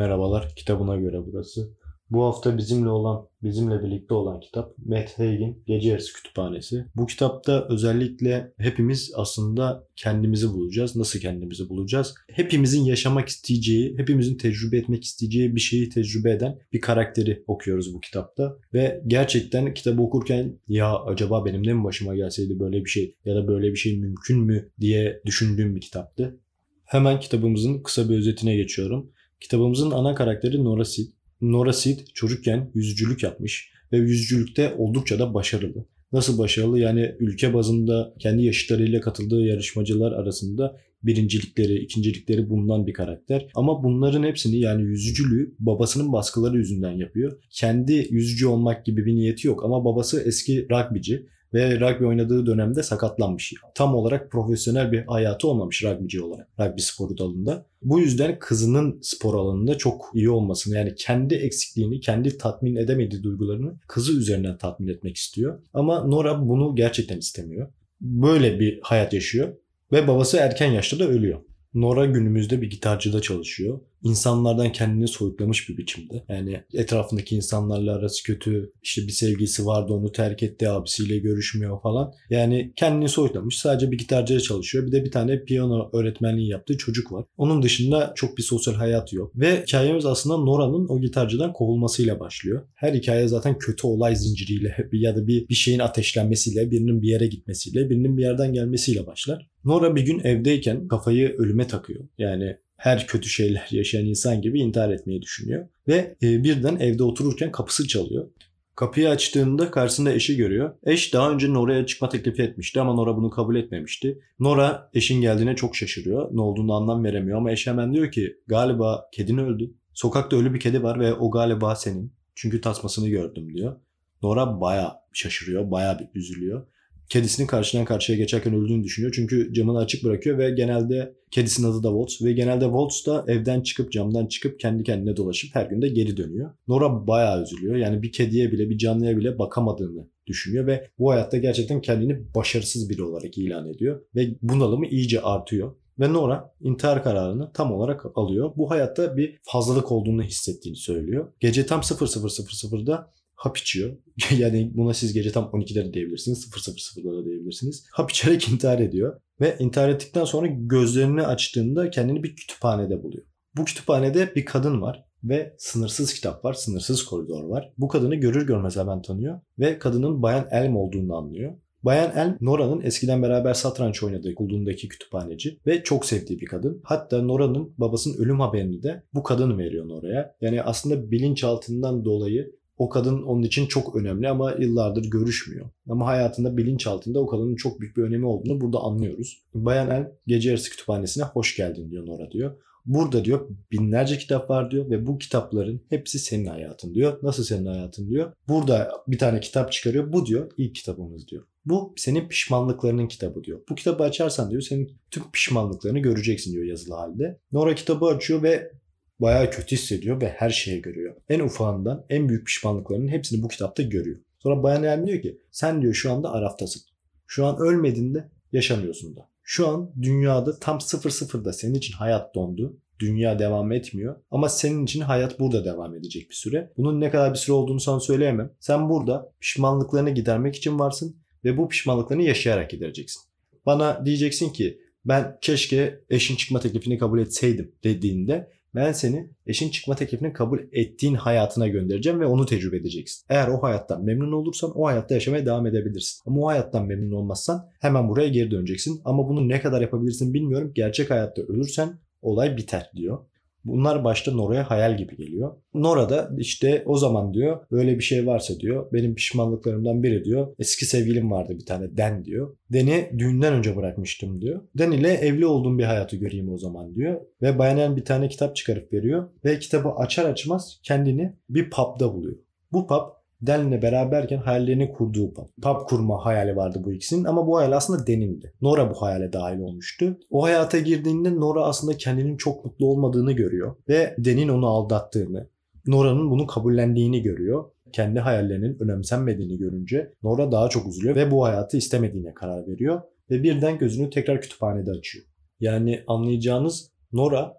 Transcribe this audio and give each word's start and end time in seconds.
Merhabalar 0.00 0.54
kitabına 0.56 0.96
göre 0.96 1.26
burası. 1.26 1.70
Bu 2.10 2.24
hafta 2.24 2.58
bizimle 2.58 2.88
olan, 2.88 3.26
bizimle 3.42 3.82
birlikte 3.82 4.14
olan 4.14 4.40
kitap 4.40 4.78
Matt 4.78 5.18
Haig'in 5.18 5.62
Gece 5.66 5.88
Yarısı 5.88 6.12
Kütüphanesi. 6.12 6.84
Bu 6.96 7.06
kitapta 7.06 7.66
özellikle 7.68 8.52
hepimiz 8.58 9.12
aslında 9.16 9.86
kendimizi 9.96 10.48
bulacağız. 10.52 10.96
Nasıl 10.96 11.20
kendimizi 11.20 11.68
bulacağız? 11.68 12.14
Hepimizin 12.32 12.84
yaşamak 12.84 13.28
isteyeceği, 13.28 13.98
hepimizin 13.98 14.36
tecrübe 14.36 14.76
etmek 14.78 15.04
isteyeceği 15.04 15.54
bir 15.54 15.60
şeyi 15.60 15.88
tecrübe 15.88 16.30
eden 16.30 16.58
bir 16.72 16.80
karakteri 16.80 17.44
okuyoruz 17.46 17.94
bu 17.94 18.00
kitapta. 18.00 18.56
Ve 18.74 19.02
gerçekten 19.06 19.74
kitabı 19.74 20.02
okurken 20.02 20.58
ya 20.68 20.98
acaba 20.98 21.44
benim 21.44 21.66
de 21.66 21.74
mi 21.74 21.84
başıma 21.84 22.16
gelseydi 22.16 22.60
böyle 22.60 22.84
bir 22.84 22.90
şey 22.90 23.16
ya 23.24 23.36
da 23.36 23.48
böyle 23.48 23.70
bir 23.70 23.76
şey 23.76 23.98
mümkün 23.98 24.40
mü 24.40 24.70
diye 24.80 25.20
düşündüğüm 25.26 25.76
bir 25.76 25.80
kitaptı. 25.80 26.40
Hemen 26.84 27.20
kitabımızın 27.20 27.82
kısa 27.82 28.08
bir 28.08 28.18
özetine 28.18 28.56
geçiyorum. 28.56 29.10
Kitabımızın 29.40 29.90
ana 29.90 30.14
karakteri 30.14 30.64
Nora 30.64 30.84
Sid. 30.84 31.08
Nora 31.40 31.72
Sid 31.72 31.98
çocukken 32.14 32.70
yüzücülük 32.74 33.22
yapmış 33.22 33.72
ve 33.92 33.96
yüzücülükte 33.98 34.74
oldukça 34.78 35.18
da 35.18 35.34
başarılı. 35.34 35.84
Nasıl 36.12 36.38
başarılı? 36.38 36.78
Yani 36.78 37.14
ülke 37.18 37.54
bazında 37.54 38.14
kendi 38.18 38.44
yaşıtlarıyla 38.44 39.00
katıldığı 39.00 39.40
yarışmacılar 39.40 40.12
arasında 40.12 40.76
birincilikleri, 41.02 41.78
ikincilikleri 41.78 42.50
bulunan 42.50 42.86
bir 42.86 42.92
karakter. 42.92 43.46
Ama 43.54 43.82
bunların 43.84 44.22
hepsini 44.22 44.58
yani 44.58 44.82
yüzücülüğü 44.82 45.54
babasının 45.58 46.12
baskıları 46.12 46.58
yüzünden 46.58 46.92
yapıyor. 46.92 47.32
Kendi 47.50 48.06
yüzücü 48.10 48.46
olmak 48.46 48.86
gibi 48.86 49.06
bir 49.06 49.14
niyeti 49.14 49.46
yok 49.46 49.64
ama 49.64 49.84
babası 49.84 50.22
eski 50.26 50.66
rugbyci 50.70 51.26
ve 51.54 51.80
rugby 51.80 52.04
oynadığı 52.04 52.46
dönemde 52.46 52.82
sakatlanmış. 52.82 53.54
Tam 53.74 53.94
olarak 53.94 54.30
profesyonel 54.30 54.92
bir 54.92 55.04
hayatı 55.06 55.48
olmamış 55.48 55.84
rugbyci 55.84 56.22
olarak 56.22 56.48
rugby 56.60 56.80
sporu 56.82 57.18
dalında. 57.18 57.66
Bu 57.82 58.00
yüzden 58.00 58.38
kızının 58.38 58.98
spor 59.02 59.34
alanında 59.34 59.78
çok 59.78 60.10
iyi 60.14 60.30
olmasını 60.30 60.76
yani 60.76 60.94
kendi 60.94 61.34
eksikliğini, 61.34 62.00
kendi 62.00 62.38
tatmin 62.38 62.76
edemediği 62.76 63.22
duygularını 63.22 63.74
kızı 63.88 64.18
üzerinden 64.18 64.58
tatmin 64.58 64.88
etmek 64.88 65.16
istiyor. 65.16 65.60
Ama 65.74 66.04
Nora 66.04 66.48
bunu 66.48 66.76
gerçekten 66.76 67.18
istemiyor. 67.18 67.68
Böyle 68.00 68.60
bir 68.60 68.80
hayat 68.82 69.12
yaşıyor 69.12 69.56
ve 69.92 70.08
babası 70.08 70.36
erken 70.36 70.72
yaşta 70.72 70.98
da 70.98 71.08
ölüyor. 71.08 71.40
Nora 71.74 72.06
günümüzde 72.06 72.62
bir 72.62 72.70
gitarcıda 72.70 73.22
çalışıyor. 73.22 73.80
İnsanlardan 74.02 74.72
kendini 74.72 75.08
soyutlamış 75.08 75.68
bir 75.68 75.76
biçimde. 75.76 76.24
Yani 76.28 76.62
etrafındaki 76.74 77.36
insanlarla 77.36 77.94
arası 77.94 78.22
kötü. 78.22 78.72
İşte 78.82 79.02
bir 79.02 79.12
sevgilisi 79.12 79.66
vardı 79.66 79.92
onu 79.92 80.12
terk 80.12 80.42
etti. 80.42 80.68
Abisiyle 80.70 81.18
görüşmüyor 81.18 81.82
falan. 81.82 82.12
Yani 82.30 82.72
kendini 82.76 83.08
soyutlamış. 83.08 83.58
Sadece 83.58 83.90
bir 83.90 83.98
gitarcıda 83.98 84.40
çalışıyor. 84.40 84.86
Bir 84.86 84.92
de 84.92 85.04
bir 85.04 85.10
tane 85.10 85.44
piyano 85.44 85.90
öğretmenliği 85.92 86.48
yaptığı 86.48 86.78
çocuk 86.78 87.12
var. 87.12 87.24
Onun 87.36 87.62
dışında 87.62 88.12
çok 88.16 88.38
bir 88.38 88.42
sosyal 88.42 88.74
hayatı 88.74 89.16
yok. 89.16 89.32
Ve 89.36 89.62
hikayemiz 89.62 90.06
aslında 90.06 90.36
Nora'nın 90.36 90.88
o 90.88 91.00
gitarcıdan 91.00 91.52
kovulmasıyla 91.52 92.20
başlıyor. 92.20 92.62
Her 92.74 92.94
hikaye 92.94 93.28
zaten 93.28 93.58
kötü 93.58 93.86
olay 93.86 94.16
zinciriyle 94.16 94.76
ya 94.92 95.16
da 95.16 95.26
bir, 95.26 95.48
bir 95.48 95.54
şeyin 95.54 95.78
ateşlenmesiyle, 95.78 96.70
birinin 96.70 97.02
bir 97.02 97.08
yere 97.08 97.26
gitmesiyle, 97.26 97.90
birinin 97.90 98.16
bir 98.16 98.22
yerden 98.22 98.52
gelmesiyle 98.52 99.06
başlar. 99.06 99.49
Nora 99.64 99.96
bir 99.96 100.02
gün 100.02 100.20
evdeyken 100.20 100.88
kafayı 100.88 101.36
ölüme 101.38 101.66
takıyor. 101.66 102.08
Yani 102.18 102.56
her 102.76 103.06
kötü 103.06 103.28
şeyler 103.28 103.68
yaşayan 103.70 104.06
insan 104.06 104.42
gibi 104.42 104.60
intihar 104.60 104.90
etmeyi 104.90 105.22
düşünüyor. 105.22 105.68
Ve 105.88 106.16
e, 106.22 106.44
birden 106.44 106.76
evde 106.76 107.02
otururken 107.02 107.52
kapısı 107.52 107.88
çalıyor. 107.88 108.28
Kapıyı 108.76 109.10
açtığında 109.10 109.70
karşısında 109.70 110.12
eşi 110.12 110.36
görüyor. 110.36 110.74
Eş 110.84 111.14
daha 111.14 111.30
önce 111.30 111.52
Nora'ya 111.52 111.86
çıkma 111.86 112.08
teklifi 112.08 112.42
etmişti 112.42 112.80
ama 112.80 112.94
Nora 112.94 113.16
bunu 113.16 113.30
kabul 113.30 113.56
etmemişti. 113.56 114.18
Nora 114.38 114.90
eşin 114.94 115.20
geldiğine 115.20 115.56
çok 115.56 115.76
şaşırıyor. 115.76 116.28
Ne 116.32 116.40
olduğunu 116.40 116.74
anlam 116.74 117.04
veremiyor 117.04 117.38
ama 117.38 117.52
eş 117.52 117.66
hemen 117.66 117.94
diyor 117.94 118.12
ki 118.12 118.36
galiba 118.46 119.08
kedin 119.12 119.38
öldü. 119.38 119.74
Sokakta 119.94 120.36
ölü 120.36 120.54
bir 120.54 120.60
kedi 120.60 120.82
var 120.82 121.00
ve 121.00 121.14
o 121.14 121.30
galiba 121.30 121.76
senin. 121.76 122.12
Çünkü 122.34 122.60
tasmasını 122.60 123.08
gördüm 123.08 123.54
diyor. 123.54 123.76
Nora 124.22 124.60
baya 124.60 124.96
şaşırıyor, 125.12 125.70
baya 125.70 125.98
bir 125.98 126.20
üzülüyor 126.20 126.66
kedisinin 127.10 127.46
karşıdan 127.46 127.84
karşıya 127.84 128.18
geçerken 128.18 128.54
öldüğünü 128.54 128.84
düşünüyor. 128.84 129.12
Çünkü 129.16 129.52
camını 129.54 129.78
açık 129.78 130.04
bırakıyor 130.04 130.38
ve 130.38 130.50
genelde 130.50 131.14
kedisinin 131.30 131.66
adı 131.66 131.82
da 131.82 131.88
Waltz 131.88 132.22
ve 132.22 132.32
genelde 132.32 132.64
Waltz 132.64 133.06
da 133.06 133.24
evden 133.28 133.60
çıkıp 133.60 133.92
camdan 133.92 134.26
çıkıp 134.26 134.60
kendi 134.60 134.82
kendine 134.82 135.16
dolaşıp 135.16 135.54
her 135.54 135.66
gün 135.66 135.82
de 135.82 135.88
geri 135.88 136.16
dönüyor. 136.16 136.50
Nora 136.68 137.06
bayağı 137.06 137.42
üzülüyor. 137.42 137.76
Yani 137.76 138.02
bir 138.02 138.12
kediye 138.12 138.52
bile 138.52 138.70
bir 138.70 138.78
canlıya 138.78 139.16
bile 139.16 139.38
bakamadığını 139.38 140.06
düşünüyor 140.26 140.66
ve 140.66 140.90
bu 140.98 141.10
hayatta 141.10 141.38
gerçekten 141.38 141.80
kendini 141.80 142.34
başarısız 142.34 142.90
biri 142.90 143.02
olarak 143.02 143.38
ilan 143.38 143.68
ediyor 143.68 144.00
ve 144.14 144.28
bunalımı 144.42 144.86
iyice 144.86 145.20
artıyor. 145.20 145.74
Ve 146.00 146.12
Nora 146.12 146.54
intihar 146.60 147.04
kararını 147.04 147.52
tam 147.52 147.72
olarak 147.72 148.06
alıyor. 148.14 148.52
Bu 148.56 148.70
hayatta 148.70 149.16
bir 149.16 149.38
fazlalık 149.42 149.92
olduğunu 149.92 150.22
hissettiğini 150.22 150.76
söylüyor. 150.76 151.32
Gece 151.40 151.66
tam 151.66 151.80
00.00'da 151.80 153.12
hap 153.40 153.56
içiyor. 153.56 153.96
yani 154.38 154.70
buna 154.74 154.94
siz 154.94 155.12
gece 155.12 155.32
tam 155.32 155.44
12'de 155.44 155.84
de 155.84 155.92
diyebilirsiniz. 155.92 156.50
00.00'da 156.50 157.18
da 157.18 157.24
diyebilirsiniz. 157.24 157.84
Hap 157.92 158.10
içerek 158.10 158.48
intihar 158.48 158.78
ediyor. 158.78 159.20
Ve 159.40 159.56
intihar 159.58 159.88
ettikten 159.88 160.24
sonra 160.24 160.46
gözlerini 160.46 161.22
açtığında 161.22 161.90
kendini 161.90 162.22
bir 162.22 162.36
kütüphanede 162.36 163.02
buluyor. 163.02 163.24
Bu 163.56 163.64
kütüphanede 163.64 164.34
bir 164.34 164.44
kadın 164.44 164.82
var 164.82 165.04
ve 165.24 165.54
sınırsız 165.58 166.14
kitap 166.14 166.44
var, 166.44 166.52
sınırsız 166.52 167.04
koridor 167.04 167.44
var. 167.44 167.72
Bu 167.78 167.88
kadını 167.88 168.14
görür 168.14 168.46
görmez 168.46 168.76
hemen 168.76 169.02
tanıyor 169.02 169.40
ve 169.58 169.78
kadının 169.78 170.22
Bayan 170.22 170.48
Elm 170.50 170.76
olduğunu 170.76 171.16
anlıyor. 171.16 171.54
Bayan 171.82 172.16
Elm, 172.16 172.36
Nora'nın 172.40 172.80
eskiden 172.80 173.22
beraber 173.22 173.54
satranç 173.54 174.02
oynadığı 174.02 174.34
kulluğundaki 174.34 174.88
kütüphaneci 174.88 175.58
ve 175.66 175.82
çok 175.82 176.04
sevdiği 176.04 176.40
bir 176.40 176.46
kadın. 176.46 176.80
Hatta 176.84 177.22
Nora'nın 177.22 177.74
babasının 177.78 178.24
ölüm 178.24 178.40
haberini 178.40 178.82
de 178.82 179.02
bu 179.14 179.22
kadın 179.22 179.58
veriyor 179.58 179.88
Nora'ya. 179.88 180.34
Yani 180.40 180.62
aslında 180.62 181.10
bilinçaltından 181.10 182.04
dolayı 182.04 182.59
o 182.80 182.88
kadın 182.88 183.22
onun 183.22 183.42
için 183.42 183.66
çok 183.66 183.96
önemli 183.96 184.28
ama 184.28 184.52
yıllardır 184.58 185.10
görüşmüyor. 185.10 185.66
Ama 185.88 186.06
hayatında 186.06 186.56
bilinçaltında 186.56 187.20
o 187.20 187.26
kadının 187.26 187.56
çok 187.56 187.80
büyük 187.80 187.96
bir 187.96 188.02
önemi 188.02 188.26
olduğunu 188.26 188.60
burada 188.60 188.78
anlıyoruz. 188.78 189.42
Bayan 189.54 189.90
El 189.90 190.12
gece 190.26 190.48
yarısı 190.48 190.70
kütüphanesine 190.70 191.24
hoş 191.24 191.56
geldin 191.56 191.90
diyor 191.90 192.06
Nora 192.06 192.30
diyor. 192.30 192.56
Burada 192.86 193.24
diyor 193.24 193.48
binlerce 193.72 194.18
kitap 194.18 194.50
var 194.50 194.70
diyor 194.70 194.90
ve 194.90 195.06
bu 195.06 195.18
kitapların 195.18 195.80
hepsi 195.88 196.18
senin 196.18 196.46
hayatın 196.46 196.94
diyor. 196.94 197.18
Nasıl 197.22 197.44
senin 197.44 197.66
hayatın 197.66 198.10
diyor. 198.10 198.32
Burada 198.48 198.90
bir 199.08 199.18
tane 199.18 199.40
kitap 199.40 199.72
çıkarıyor. 199.72 200.12
Bu 200.12 200.26
diyor 200.26 200.50
ilk 200.56 200.74
kitabımız 200.74 201.28
diyor. 201.28 201.44
Bu 201.64 201.94
senin 201.96 202.28
pişmanlıklarının 202.28 203.08
kitabı 203.08 203.44
diyor. 203.44 203.60
Bu 203.70 203.74
kitabı 203.74 204.02
açarsan 204.02 204.50
diyor 204.50 204.62
senin 204.62 204.92
tüm 205.10 205.22
pişmanlıklarını 205.32 205.98
göreceksin 205.98 206.52
diyor 206.52 206.64
yazılı 206.64 206.94
halde. 206.94 207.40
Nora 207.52 207.74
kitabı 207.74 208.06
açıyor 208.06 208.42
ve 208.42 208.72
bayağı 209.20 209.50
kötü 209.50 209.76
hissediyor 209.76 210.20
ve 210.20 210.28
her 210.28 210.50
şeyi 210.50 210.82
görüyor. 210.82 211.16
En 211.28 211.40
ufağından 211.40 212.06
en 212.08 212.28
büyük 212.28 212.46
pişmanlıklarının 212.46 213.08
hepsini 213.08 213.42
bu 213.42 213.48
kitapta 213.48 213.82
görüyor. 213.82 214.20
Sonra 214.38 214.62
Bayan 214.62 214.82
Elm 214.82 215.06
diyor 215.06 215.22
ki 215.22 215.38
sen 215.50 215.82
diyor 215.82 215.94
şu 215.94 216.12
anda 216.12 216.32
Araf'tasın. 216.32 216.82
Şu 217.26 217.46
an 217.46 217.58
ölmedin 217.58 218.14
de 218.14 218.30
yaşamıyorsun 218.52 219.16
da. 219.16 219.30
Şu 219.42 219.68
an 219.68 219.92
dünyada 220.02 220.58
tam 220.58 220.80
sıfır 220.80 221.10
sıfırda 221.10 221.52
senin 221.52 221.74
için 221.74 221.94
hayat 221.94 222.34
dondu. 222.34 222.80
Dünya 222.98 223.38
devam 223.38 223.72
etmiyor. 223.72 224.16
Ama 224.30 224.48
senin 224.48 224.84
için 224.84 225.00
hayat 225.00 225.40
burada 225.40 225.64
devam 225.64 225.94
edecek 225.94 226.30
bir 226.30 226.34
süre. 226.34 226.72
Bunun 226.76 227.00
ne 227.00 227.10
kadar 227.10 227.32
bir 227.32 227.38
süre 227.38 227.52
olduğunu 227.52 227.80
sana 227.80 228.00
söyleyemem. 228.00 228.52
Sen 228.60 228.88
burada 228.88 229.32
pişmanlıklarını 229.40 230.10
gidermek 230.10 230.56
için 230.56 230.78
varsın 230.78 231.16
ve 231.44 231.56
bu 231.56 231.68
pişmanlıklarını 231.68 232.22
yaşayarak 232.22 232.70
gidereceksin. 232.70 233.22
Bana 233.66 234.06
diyeceksin 234.06 234.52
ki 234.52 234.80
ben 235.04 235.38
keşke 235.40 236.00
eşin 236.10 236.36
çıkma 236.36 236.60
teklifini 236.60 236.98
kabul 236.98 237.18
etseydim 237.18 237.72
dediğinde 237.84 238.50
ben 238.74 238.92
seni 238.92 239.30
eşin 239.46 239.70
çıkma 239.70 239.94
teklifini 239.94 240.32
kabul 240.32 240.58
ettiğin 240.72 241.14
hayatına 241.14 241.68
göndereceğim 241.68 242.20
ve 242.20 242.26
onu 242.26 242.46
tecrübe 242.46 242.76
edeceksin. 242.76 243.26
Eğer 243.28 243.48
o 243.48 243.62
hayattan 243.62 244.04
memnun 244.04 244.32
olursan 244.32 244.72
o 244.74 244.86
hayatta 244.86 245.14
yaşamaya 245.14 245.46
devam 245.46 245.66
edebilirsin. 245.66 246.20
Ama 246.26 246.40
o 246.40 246.46
hayattan 246.46 246.86
memnun 246.86 247.16
olmazsan 247.16 247.68
hemen 247.80 248.08
buraya 248.08 248.28
geri 248.28 248.50
döneceksin. 248.50 249.00
Ama 249.04 249.28
bunu 249.28 249.48
ne 249.48 249.60
kadar 249.60 249.80
yapabilirsin 249.80 250.34
bilmiyorum. 250.34 250.72
Gerçek 250.74 251.10
hayatta 251.10 251.42
ölürsen 251.42 251.98
olay 252.22 252.56
biter 252.56 252.90
diyor. 252.96 253.18
Bunlar 253.64 254.04
başta 254.04 254.32
Nora'ya 254.32 254.70
hayal 254.70 254.96
gibi 254.96 255.16
geliyor. 255.16 255.56
Nora 255.74 256.08
da 256.08 256.30
işte 256.38 256.82
o 256.86 256.96
zaman 256.96 257.34
diyor 257.34 257.66
böyle 257.70 257.98
bir 257.98 258.02
şey 258.02 258.26
varsa 258.26 258.60
diyor 258.60 258.92
benim 258.92 259.14
pişmanlıklarımdan 259.14 260.02
biri 260.02 260.24
diyor 260.24 260.54
eski 260.58 260.86
sevgilim 260.86 261.30
vardı 261.30 261.56
bir 261.58 261.66
tane 261.66 261.96
Den 261.96 262.24
diyor. 262.24 262.56
Den'i 262.72 263.10
düğünden 263.18 263.52
önce 263.52 263.76
bırakmıştım 263.76 264.40
diyor. 264.40 264.62
Den 264.78 264.90
ile 264.90 265.12
evli 265.12 265.46
olduğum 265.46 265.78
bir 265.78 265.84
hayatı 265.84 266.16
göreyim 266.16 266.52
o 266.52 266.58
zaman 266.58 266.94
diyor. 266.94 267.20
Ve 267.42 267.58
Bayan 267.58 267.96
bir 267.96 268.04
tane 268.04 268.28
kitap 268.28 268.56
çıkarıp 268.56 268.92
veriyor. 268.92 269.28
Ve 269.44 269.58
kitabı 269.58 269.88
açar 269.88 270.24
açmaz 270.24 270.80
kendini 270.82 271.36
bir 271.48 271.70
pub'da 271.70 272.14
buluyor. 272.14 272.36
Bu 272.72 272.86
pub 272.86 273.19
Den'le 273.42 273.82
beraberken 273.82 274.38
hayallerini 274.38 274.92
kurduğu 274.92 275.34
pub. 275.34 275.86
Kurma 275.86 276.24
hayali 276.24 276.56
vardı 276.56 276.82
bu 276.84 276.92
ikisinin 276.92 277.24
ama 277.24 277.46
bu 277.46 277.58
hayal 277.58 277.72
aslında 277.72 278.06
Den'indi. 278.06 278.52
Nora 278.62 278.90
bu 278.90 279.02
hayale 279.02 279.32
dahil 279.32 279.60
olmuştu. 279.60 280.18
O 280.30 280.42
hayata 280.42 280.78
girdiğinde 280.78 281.34
Nora 281.34 281.64
aslında 281.64 281.96
kendinin 281.96 282.36
çok 282.36 282.64
mutlu 282.64 282.86
olmadığını 282.86 283.32
görüyor 283.32 283.76
ve 283.88 284.14
Den'in 284.18 284.48
onu 284.48 284.66
aldattığını, 284.66 285.48
Nora'nın 285.86 286.30
bunu 286.30 286.46
kabullendiğini 286.46 287.22
görüyor. 287.22 287.64
Kendi 287.92 288.20
hayallerinin 288.20 288.78
önemsenmediğini 288.80 289.58
görünce 289.58 290.12
Nora 290.22 290.52
daha 290.52 290.68
çok 290.68 290.88
üzülüyor 290.88 291.16
ve 291.16 291.30
bu 291.30 291.44
hayatı 291.44 291.76
istemediğine 291.76 292.34
karar 292.34 292.68
veriyor 292.68 293.02
ve 293.30 293.42
birden 293.42 293.78
gözünü 293.78 294.10
tekrar 294.10 294.40
kütüphanede 294.40 294.90
açıyor. 294.90 295.24
Yani 295.60 296.04
anlayacağınız 296.06 296.90
Nora 297.12 297.56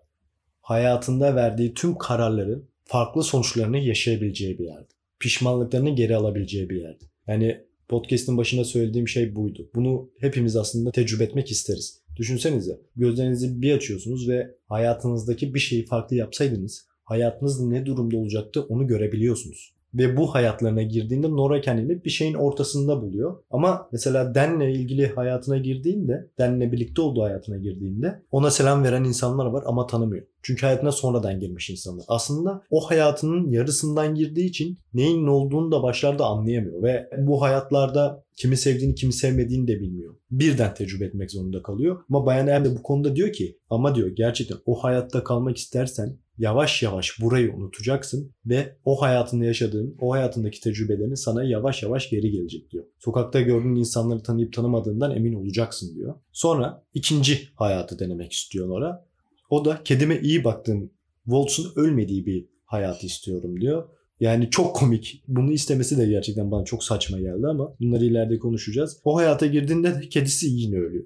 hayatında 0.61 1.35
verdiği 1.35 1.73
tüm 1.73 1.97
kararların 1.97 2.69
farklı 2.85 3.23
sonuçlarını 3.23 3.77
yaşayabileceği 3.77 4.59
bir 4.59 4.65
yerdi. 4.65 4.93
Pişmanlıklarını 5.21 5.95
geri 5.95 6.15
alabileceği 6.15 6.69
bir 6.69 6.81
yerdi. 6.81 7.05
Yani 7.27 7.57
podcast'in 7.89 8.37
başında 8.37 8.63
söylediğim 8.63 9.07
şey 9.07 9.35
buydu. 9.35 9.69
Bunu 9.75 10.11
hepimiz 10.19 10.55
aslında 10.55 10.91
tecrübe 10.91 11.23
etmek 11.23 11.51
isteriz. 11.51 12.01
Düşünsenize 12.15 12.79
gözlerinizi 12.95 13.61
bir 13.61 13.73
açıyorsunuz 13.73 14.29
ve 14.29 14.55
hayatınızdaki 14.67 15.53
bir 15.53 15.59
şeyi 15.59 15.85
farklı 15.85 16.15
yapsaydınız 16.15 16.91
hayatınız 17.11 17.61
ne 17.61 17.85
durumda 17.85 18.17
olacaktı 18.17 18.61
onu 18.61 18.87
görebiliyorsunuz. 18.87 19.75
Ve 19.93 20.17
bu 20.17 20.35
hayatlarına 20.35 20.81
girdiğinde 20.81 21.31
Nora 21.31 21.61
kendini 21.61 22.03
bir 22.05 22.09
şeyin 22.09 22.33
ortasında 22.33 23.01
buluyor. 23.01 23.37
Ama 23.51 23.89
mesela 23.91 24.35
Dan'le 24.35 24.61
ilgili 24.61 25.07
hayatına 25.07 25.57
girdiğinde, 25.57 26.29
Dan'le 26.39 26.71
birlikte 26.71 27.01
olduğu 27.01 27.23
hayatına 27.23 27.57
girdiğinde 27.57 28.21
ona 28.31 28.51
selam 28.51 28.83
veren 28.83 29.03
insanlar 29.03 29.45
var 29.45 29.63
ama 29.67 29.87
tanımıyor. 29.87 30.25
Çünkü 30.43 30.65
hayatına 30.65 30.91
sonradan 30.91 31.39
girmiş 31.39 31.69
insanlar. 31.69 32.05
Aslında 32.07 32.63
o 32.69 32.79
hayatının 32.79 33.49
yarısından 33.49 34.15
girdiği 34.15 34.45
için 34.45 34.77
neyin 34.93 35.25
ne 35.25 35.29
olduğunu 35.29 35.71
da 35.71 35.83
başlarda 35.83 36.25
anlayamıyor. 36.25 36.83
Ve 36.83 37.09
bu 37.17 37.41
hayatlarda 37.41 38.23
kimi 38.35 38.57
sevdiğini 38.57 38.95
kimi 38.95 39.13
sevmediğini 39.13 39.67
de 39.67 39.79
bilmiyor. 39.79 40.15
Birden 40.31 40.73
tecrübe 40.73 41.05
etmek 41.05 41.31
zorunda 41.31 41.63
kalıyor. 41.63 41.97
Ama 42.09 42.25
Bayan 42.25 42.47
Er 42.47 42.65
de 42.65 42.77
bu 42.77 42.83
konuda 42.83 43.15
diyor 43.15 43.33
ki 43.33 43.57
ama 43.69 43.95
diyor 43.95 44.07
gerçekten 44.07 44.57
o 44.65 44.83
hayatta 44.83 45.23
kalmak 45.23 45.57
istersen 45.57 46.17
yavaş 46.37 46.83
yavaş 46.83 47.21
burayı 47.21 47.53
unutacaksın 47.53 48.31
ve 48.45 48.77
o 48.85 49.01
hayatında 49.01 49.45
yaşadığın, 49.45 49.95
o 50.01 50.11
hayatındaki 50.11 50.59
tecrübelerini 50.59 51.17
sana 51.17 51.43
yavaş 51.43 51.83
yavaş 51.83 52.09
geri 52.09 52.31
gelecek 52.31 52.71
diyor. 52.71 52.85
Sokakta 52.99 53.41
gördüğün 53.41 53.75
insanları 53.75 54.23
tanıyıp 54.23 54.53
tanımadığından 54.53 55.15
emin 55.15 55.33
olacaksın 55.33 55.95
diyor. 55.95 56.15
Sonra 56.31 56.83
ikinci 56.93 57.49
hayatı 57.55 57.99
denemek 57.99 58.31
istiyor 58.31 58.69
Nora. 58.69 59.05
O 59.49 59.65
da 59.65 59.81
kedime 59.83 60.19
iyi 60.21 60.43
baktığım, 60.43 60.91
Waltz'un 61.25 61.71
ölmediği 61.75 62.25
bir 62.25 62.45
hayatı 62.65 63.05
istiyorum 63.05 63.61
diyor. 63.61 63.89
Yani 64.19 64.49
çok 64.49 64.75
komik. 64.75 65.23
Bunu 65.27 65.51
istemesi 65.51 65.97
de 65.97 66.07
gerçekten 66.07 66.51
bana 66.51 66.65
çok 66.65 66.83
saçma 66.83 67.19
geldi 67.19 67.47
ama 67.47 67.75
bunları 67.79 68.05
ileride 68.05 68.39
konuşacağız. 68.39 68.97
O 69.03 69.15
hayata 69.15 69.45
girdiğinde 69.45 69.95
de 69.95 70.09
kedisi 70.09 70.47
yine 70.49 70.77
ölüyor. 70.77 71.05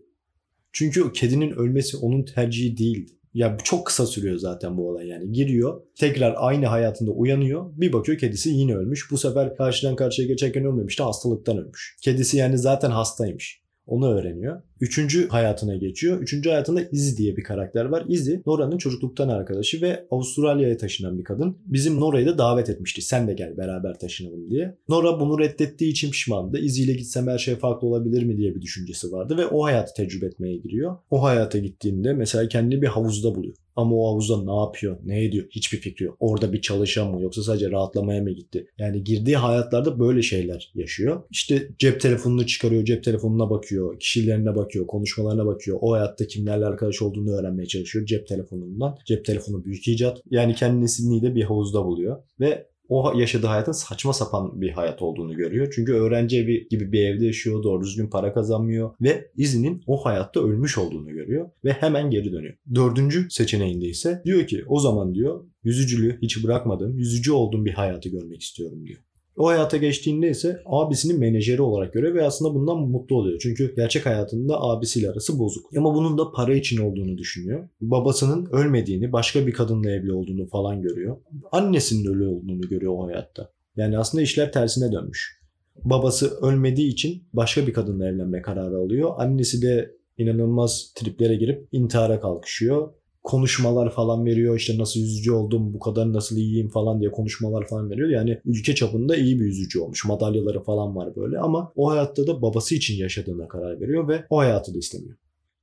Çünkü 0.72 1.14
kedinin 1.14 1.52
ölmesi 1.52 1.98
onun 1.98 2.24
tercihi 2.24 2.78
değildi. 2.78 3.12
Ya 3.36 3.58
çok 3.64 3.86
kısa 3.86 4.06
sürüyor 4.06 4.38
zaten 4.38 4.78
bu 4.78 4.90
olay 4.90 5.08
yani. 5.08 5.32
Giriyor, 5.32 5.82
tekrar 5.96 6.36
aynı 6.38 6.66
hayatında 6.66 7.12
uyanıyor. 7.12 7.66
Bir 7.78 7.94
bakıyor 7.94 8.18
kedisi 8.18 8.50
yine 8.50 8.76
ölmüş. 8.76 9.12
Bu 9.12 9.18
sefer 9.18 9.56
karşıdan 9.56 9.96
karşıya 9.96 10.28
geçerken 10.28 10.66
ölmemiş 10.66 11.00
hastalıktan 11.00 11.58
ölmüş. 11.58 11.98
Kedisi 12.02 12.38
yani 12.38 12.58
zaten 12.58 12.92
hastaymış. 12.92 13.65
Onu 13.88 14.08
öğreniyor. 14.08 14.62
Üçüncü 14.82 15.28
hayatına 15.28 15.76
geçiyor. 15.76 16.20
Üçüncü 16.20 16.50
hayatında 16.50 16.82
Izzy 16.92 17.18
diye 17.18 17.38
bir 17.38 17.44
karakter 17.44 17.86
var. 17.86 18.06
Izzy 18.08 18.36
Nora'nın 18.46 18.78
çocukluktan 18.78 19.30
arkadaşı 19.30 19.82
ve 19.82 20.06
Avustralya'ya 20.12 20.78
taşınan 20.78 21.20
bir 21.20 21.24
kadın. 21.24 21.58
Bizim 21.66 22.00
Nora'yı 22.00 22.26
da 22.28 22.38
davet 22.38 22.70
etmişti. 22.70 23.02
Sen 23.02 23.28
de 23.28 23.34
gel 23.34 23.58
beraber 23.58 24.00
taşınalım 24.00 24.50
diye. 24.50 24.78
Nora 24.90 25.20
bunu 25.20 25.40
reddettiği 25.40 25.92
için 25.92 26.12
pişmandı. 26.12 26.60
Izzy 26.60 26.84
ile 26.84 26.94
gitsem 26.94 27.28
her 27.28 27.38
şey 27.38 27.56
farklı 27.56 27.88
olabilir 27.88 28.24
mi 28.24 28.38
diye 28.38 28.56
bir 28.56 28.62
düşüncesi 28.62 29.12
vardı 29.12 29.38
ve 29.38 29.48
o 29.48 29.64
hayatı 29.64 29.94
tecrübe 29.94 30.26
etmeye 30.26 30.58
giriyor. 30.58 30.98
O 31.12 31.24
hayata 31.24 31.58
gittiğinde 31.58 32.14
mesela 32.14 32.48
kendini 32.48 32.82
bir 32.82 32.88
havuzda 32.88 33.36
buluyor. 33.36 33.56
Ama 33.76 33.96
o 33.96 34.12
havuzda 34.12 34.44
ne 34.44 34.60
yapıyor, 34.60 34.98
ne 35.06 35.26
ediyor 35.26 35.46
hiçbir 35.52 35.78
fikri 35.78 36.06
yok. 36.06 36.18
Orada 36.20 36.54
bir 36.54 36.62
çalışan 36.62 37.12
mı 37.12 37.22
yoksa 37.22 37.44
sadece 37.44 37.72
rahatlamaya 37.72 38.22
mı 38.22 38.32
gitti? 38.32 38.68
Yani 38.78 39.04
girdiği 39.04 39.38
hayatlarda 39.38 40.00
böyle 40.00 40.22
şeyler 40.22 40.72
yaşıyor. 40.76 41.24
İşte 41.32 41.70
cep 41.80 42.02
telefonunu 42.02 42.46
çıkarıyor, 42.48 42.86
cep 42.86 43.04
telefonuna 43.04 43.50
bakıyor, 43.50 44.00
kişilerine 44.00 44.56
bakıyor, 44.56 44.88
konuşmalarına 44.88 45.46
bakıyor. 45.46 45.78
O 45.82 45.92
hayatta 45.94 46.28
kimlerle 46.28 46.66
arkadaş 46.66 47.02
olduğunu 47.02 47.32
öğrenmeye 47.32 47.68
çalışıyor 47.68 48.06
cep 48.06 48.28
telefonundan. 48.28 48.98
Cep 49.06 49.26
telefonu 49.26 49.66
büyük 49.66 49.88
icat. 49.88 50.22
Yani 50.30 50.56
kendini 50.56 50.90
Sydney'de 50.90 51.36
bir 51.36 51.44
havuzda 51.44 51.86
buluyor. 51.86 52.24
Ve 52.40 52.68
o 52.90 53.14
yaşadığı 53.20 53.48
hayatın 53.48 53.72
saçma 53.72 54.14
sapan 54.14 54.62
bir 54.62 54.70
hayat 54.70 55.02
olduğunu 55.02 55.36
görüyor. 55.36 55.74
Çünkü 55.76 55.94
öğrenci 55.94 56.38
evi 56.38 56.68
gibi 56.70 56.92
bir 56.92 57.06
evde 57.06 57.26
yaşıyor, 57.26 57.64
doğru 57.64 57.84
düzgün 57.84 58.08
para 58.08 58.34
kazanmıyor 58.34 58.92
ve 59.02 59.32
izinin 59.38 59.84
o 59.88 60.06
hayatta 60.06 60.40
ölmüş 60.40 60.78
olduğunu 60.78 61.10
görüyor 61.10 61.50
ve 61.64 61.72
hemen 61.72 62.10
geri 62.10 62.32
dönüyor. 62.32 62.54
Dördüncü 62.76 63.28
seçeneğinde 63.30 63.86
ise 63.86 64.22
diyor 64.26 64.48
ki 64.48 64.64
o 64.68 64.80
zaman 64.80 65.16
diyor 65.16 65.46
yüzücülüğü 65.64 66.20
hiç 66.22 66.44
bırakmadım, 66.44 66.98
yüzücü 66.98 67.32
olduğum 67.32 67.66
bir 67.66 67.74
hayatı 67.74 68.10
görmek 68.10 68.42
istiyorum 68.42 68.86
diyor. 68.86 69.00
O 69.38 69.48
hayata 69.48 69.78
geçtiğinde 69.78 70.30
ise 70.30 70.62
abisinin 70.66 71.20
menajeri 71.20 71.62
olarak 71.62 71.94
görüyor 71.94 72.16
ve 72.16 72.24
aslında 72.24 72.56
bundan 72.56 72.78
mutlu 72.78 73.16
oluyor. 73.16 73.40
Çünkü 73.42 73.76
gerçek 73.76 74.06
hayatında 74.06 74.62
abisiyle 74.62 75.10
arası 75.10 75.40
bozuk. 75.40 75.78
Ama 75.78 75.96
bunun 75.96 76.18
da 76.18 76.32
para 76.32 76.54
için 76.54 76.78
olduğunu 76.78 77.18
düşünüyor. 77.18 77.70
Babasının 77.82 78.46
ölmediğini, 78.52 79.12
başka 79.12 79.48
bir 79.48 79.52
kadınla 79.52 79.92
evli 79.92 80.14
olduğunu 80.14 80.48
falan 80.48 80.82
görüyor. 80.82 81.18
Annesinin 81.52 82.06
ölü 82.06 82.28
olduğunu 82.28 82.62
görüyor 82.62 82.94
o 82.98 83.08
hayatta. 83.08 83.52
Yani 83.78 83.98
aslında 83.98 84.22
işler 84.22 84.52
tersine 84.52 84.92
dönmüş. 84.92 85.42
Babası 85.84 86.38
ölmediği 86.42 86.88
için 86.88 87.24
başka 87.34 87.68
bir 87.68 87.74
kadınla 87.74 88.08
evlenme 88.08 88.42
kararı 88.42 88.78
alıyor. 88.78 89.12
Annesi 89.18 89.62
de 89.62 89.92
inanılmaz 90.18 90.92
triplere 90.96 91.36
girip 91.36 91.68
intihara 91.72 92.20
kalkışıyor 92.20 92.94
konuşmalar 93.26 93.92
falan 93.92 94.26
veriyor. 94.26 94.58
İşte 94.58 94.78
nasıl 94.78 95.00
yüzücü 95.00 95.32
oldum, 95.32 95.74
bu 95.74 95.80
kadar 95.80 96.14
nasıl 96.14 96.38
iyiyim 96.38 96.70
falan 96.70 97.00
diye 97.00 97.12
konuşmalar 97.12 97.68
falan 97.68 97.90
veriyor. 97.90 98.10
Yani 98.10 98.40
ülke 98.46 98.76
çapında 98.76 99.16
iyi 99.16 99.40
bir 99.40 99.46
yüzücü 99.46 99.80
olmuş. 99.80 100.06
Madalyaları 100.06 100.64
falan 100.64 100.96
var 100.96 101.16
böyle 101.16 101.40
ama 101.40 101.72
o 101.76 101.92
hayatta 101.92 102.28
da 102.28 102.42
babası 102.42 102.76
için 102.76 102.96
yaşadığına 102.96 103.48
karar 103.48 103.82
veriyor 103.82 104.08
ve 104.08 104.26
o 104.30 104.38
hayatı 104.38 104.74
da 104.74 104.78
istemiyor. 104.78 105.16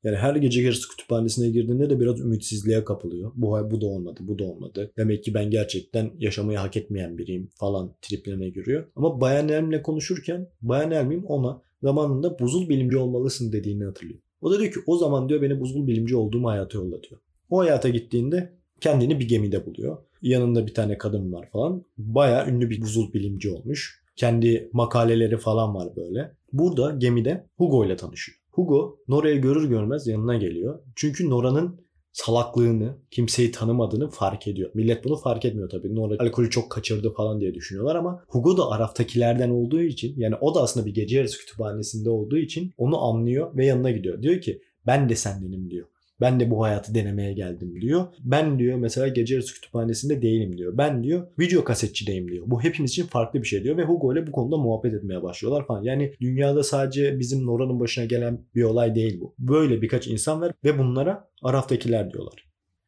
Yani 0.05 0.17
her 0.17 0.37
gece 0.37 0.63
yarısı 0.63 0.89
kütüphanesine 0.89 1.51
girdiğinde 1.51 1.91
de 1.91 2.01
biraz 2.01 2.21
ümitsizliğe 2.21 2.85
kapılıyor. 2.85 3.33
Bu, 3.37 3.71
bu 3.71 3.81
da 3.81 3.87
olmadı, 3.87 4.21
bu 4.23 4.39
da 4.39 4.45
olmadı. 4.45 4.93
Demek 4.99 5.25
ki 5.25 5.35
ben 5.35 5.51
gerçekten 5.51 6.11
yaşamayı 6.19 6.59
hak 6.59 6.77
etmeyen 6.77 7.19
biriyim 7.19 7.49
falan 7.55 7.95
triplerine 8.03 8.49
giriyor. 8.49 8.85
Ama 8.97 9.21
Bayan 9.21 9.49
Elm'le 9.49 9.83
konuşurken 9.83 10.49
Bayan 10.63 10.91
Elm'im 10.91 11.25
ona 11.25 11.63
zamanında 11.83 12.39
buzul 12.39 12.69
bilimci 12.69 12.97
olmalısın 12.97 13.53
dediğini 13.53 13.85
hatırlıyor. 13.85 14.21
O 14.41 14.51
da 14.51 14.59
diyor 14.59 14.73
ki 14.73 14.81
o 14.87 14.97
zaman 14.97 15.29
diyor 15.29 15.43
beni 15.43 15.61
buzul 15.61 15.87
bilimci 15.87 16.17
olduğum 16.17 16.45
hayata 16.45 16.79
yolla 16.79 17.03
diyor. 17.03 17.21
O 17.53 17.59
hayata 17.59 17.89
gittiğinde 17.89 18.53
kendini 18.81 19.21
bir 19.21 19.29
gemide 19.29 19.67
buluyor. 19.67 19.99
Yanında 20.23 20.67
bir 20.67 20.75
tane 20.75 20.99
kadın 20.99 21.33
var 21.33 21.49
falan. 21.53 21.85
Baya 21.99 22.47
ünlü 22.47 22.71
bir 22.71 22.81
buzul 22.81 23.13
bilimci 23.13 23.51
olmuş. 23.51 24.03
Kendi 24.17 24.71
makaleleri 24.73 25.39
falan 25.39 25.75
var 25.75 25.97
böyle. 25.97 26.33
Burada 26.53 26.91
gemide 26.91 27.47
Hugo 27.57 27.85
ile 27.85 27.97
tanışıyor. 27.97 28.39
Hugo 28.51 28.99
Nora'yı 29.09 29.41
görür 29.41 29.69
görmez 29.69 30.07
yanına 30.07 30.37
geliyor. 30.37 30.79
Çünkü 30.97 31.31
Nora'nın 31.31 31.81
salaklığını, 32.13 32.99
kimseyi 33.11 33.51
tanımadığını 33.51 34.11
fark 34.11 34.47
ediyor. 34.49 34.71
Millet 34.75 35.05
bunu 35.05 35.17
fark 35.17 35.45
etmiyor 35.45 35.71
tabii. 35.71 35.95
Nora 35.95 36.17
alkolü 36.19 36.51
çok 36.51 36.71
kaçırdı 36.71 37.13
falan 37.15 37.41
diye 37.41 37.55
düşünüyorlar 37.55 37.97
ama 37.97 38.25
Hugo 38.29 38.57
da 38.57 38.71
Araf'takilerden 38.71 39.51
olduğu 39.51 39.83
için 39.83 40.15
yani 40.17 40.35
o 40.41 40.55
da 40.55 40.63
aslında 40.63 40.87
bir 40.87 40.95
gece 40.95 41.17
yarısı 41.17 41.39
kütüphanesinde 41.39 42.11
olduğu 42.11 42.39
için 42.39 42.73
onu 42.79 43.03
anlıyor 43.03 43.57
ve 43.57 43.67
yanına 43.67 43.91
gidiyor. 43.91 44.23
Diyor 44.23 44.41
ki 44.41 44.63
ben 44.87 45.09
de 45.09 45.17
sendenim 45.17 45.71
diyor. 45.71 45.87
Ben 46.23 46.41
de 46.41 46.51
bu 46.51 46.63
hayatı 46.63 46.95
denemeye 46.95 47.33
geldim 47.33 47.81
diyor. 47.81 48.07
Ben 48.21 48.59
diyor 48.59 48.79
mesela 48.79 49.09
gece 49.09 49.35
yarısı 49.35 49.55
kütüphanesinde 49.55 50.23
değilim 50.23 50.59
diyor. 50.59 50.79
Ben 50.79 51.05
diyor 51.05 51.27
video 51.39 51.65
kasetçideyim 51.65 52.29
diyor. 52.29 52.45
Bu 52.47 52.63
hepimiz 52.63 52.91
için 52.91 53.07
farklı 53.07 53.43
bir 53.43 53.47
şey 53.47 53.65
diyor 53.65 53.77
ve 53.77 53.85
Hugo 53.85 54.13
ile 54.13 54.27
bu 54.27 54.33
konuda 54.33 54.57
muhabbet 54.57 54.95
etmeye 54.95 55.23
başlıyorlar 55.23 55.67
falan. 55.67 55.83
Yani 55.83 56.13
dünyada 56.21 56.63
sadece 56.63 57.19
bizim 57.19 57.47
Nora'nın 57.47 57.81
başına 57.81 58.05
gelen 58.05 58.41
bir 58.55 58.63
olay 58.63 58.95
değil 58.95 59.21
bu. 59.21 59.35
Böyle 59.39 59.83
birkaç 59.83 60.09
insan 60.09 60.41
var 60.41 60.53
ve 60.65 60.79
bunlara 60.79 61.29
Araf'takiler 61.43 62.13
diyorlar. 62.13 62.47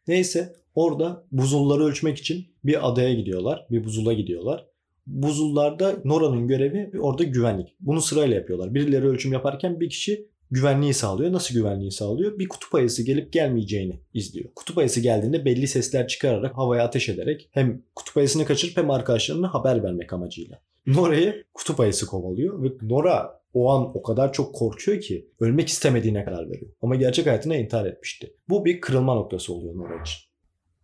Neyse 0.08 0.52
orada 0.74 1.24
buzulları 1.32 1.84
ölçmek 1.84 2.18
için 2.18 2.46
bir 2.64 2.90
adaya 2.90 3.14
gidiyorlar. 3.14 3.66
Bir 3.70 3.84
buzula 3.84 4.12
gidiyorlar. 4.12 4.66
Buzullarda 5.06 5.94
Nora'nın 6.04 6.48
görevi 6.48 6.90
orada 7.00 7.24
güvenlik. 7.24 7.76
Bunu 7.80 8.00
sırayla 8.00 8.36
yapıyorlar. 8.36 8.74
Birileri 8.74 9.06
ölçüm 9.06 9.32
yaparken 9.32 9.80
bir 9.80 9.88
kişi 9.88 10.28
güvenliği 10.54 10.94
sağlıyor. 10.94 11.32
Nasıl 11.32 11.54
güvenliği 11.54 11.92
sağlıyor? 11.92 12.38
Bir 12.38 12.48
kutup 12.48 12.74
ayısı 12.74 13.02
gelip 13.02 13.32
gelmeyeceğini 13.32 14.00
izliyor. 14.14 14.50
Kutup 14.56 14.78
ayısı 14.78 15.00
geldiğinde 15.00 15.44
belli 15.44 15.66
sesler 15.66 16.08
çıkararak 16.08 16.56
havaya 16.56 16.84
ateş 16.84 17.08
ederek 17.08 17.48
hem 17.50 17.82
kutup 17.94 18.16
ayısını 18.16 18.44
kaçırıp 18.44 18.76
hem 18.76 18.90
arkadaşlarına 18.90 19.54
haber 19.54 19.82
vermek 19.82 20.12
amacıyla. 20.12 20.60
Nora'yı 20.86 21.44
kutup 21.54 21.80
ayısı 21.80 22.06
kovalıyor 22.06 22.62
ve 22.62 22.68
Nora 22.82 23.40
o 23.54 23.70
an 23.70 23.96
o 23.96 24.02
kadar 24.02 24.32
çok 24.32 24.54
korkuyor 24.54 25.00
ki 25.00 25.28
ölmek 25.40 25.68
istemediğine 25.68 26.24
karar 26.24 26.50
veriyor. 26.50 26.70
Ama 26.82 26.96
gerçek 26.96 27.26
hayatına 27.26 27.56
intihar 27.56 27.86
etmişti. 27.86 28.34
Bu 28.48 28.64
bir 28.64 28.80
kırılma 28.80 29.14
noktası 29.14 29.54
oluyor 29.54 29.76
Nora 29.76 30.02
için. 30.02 30.18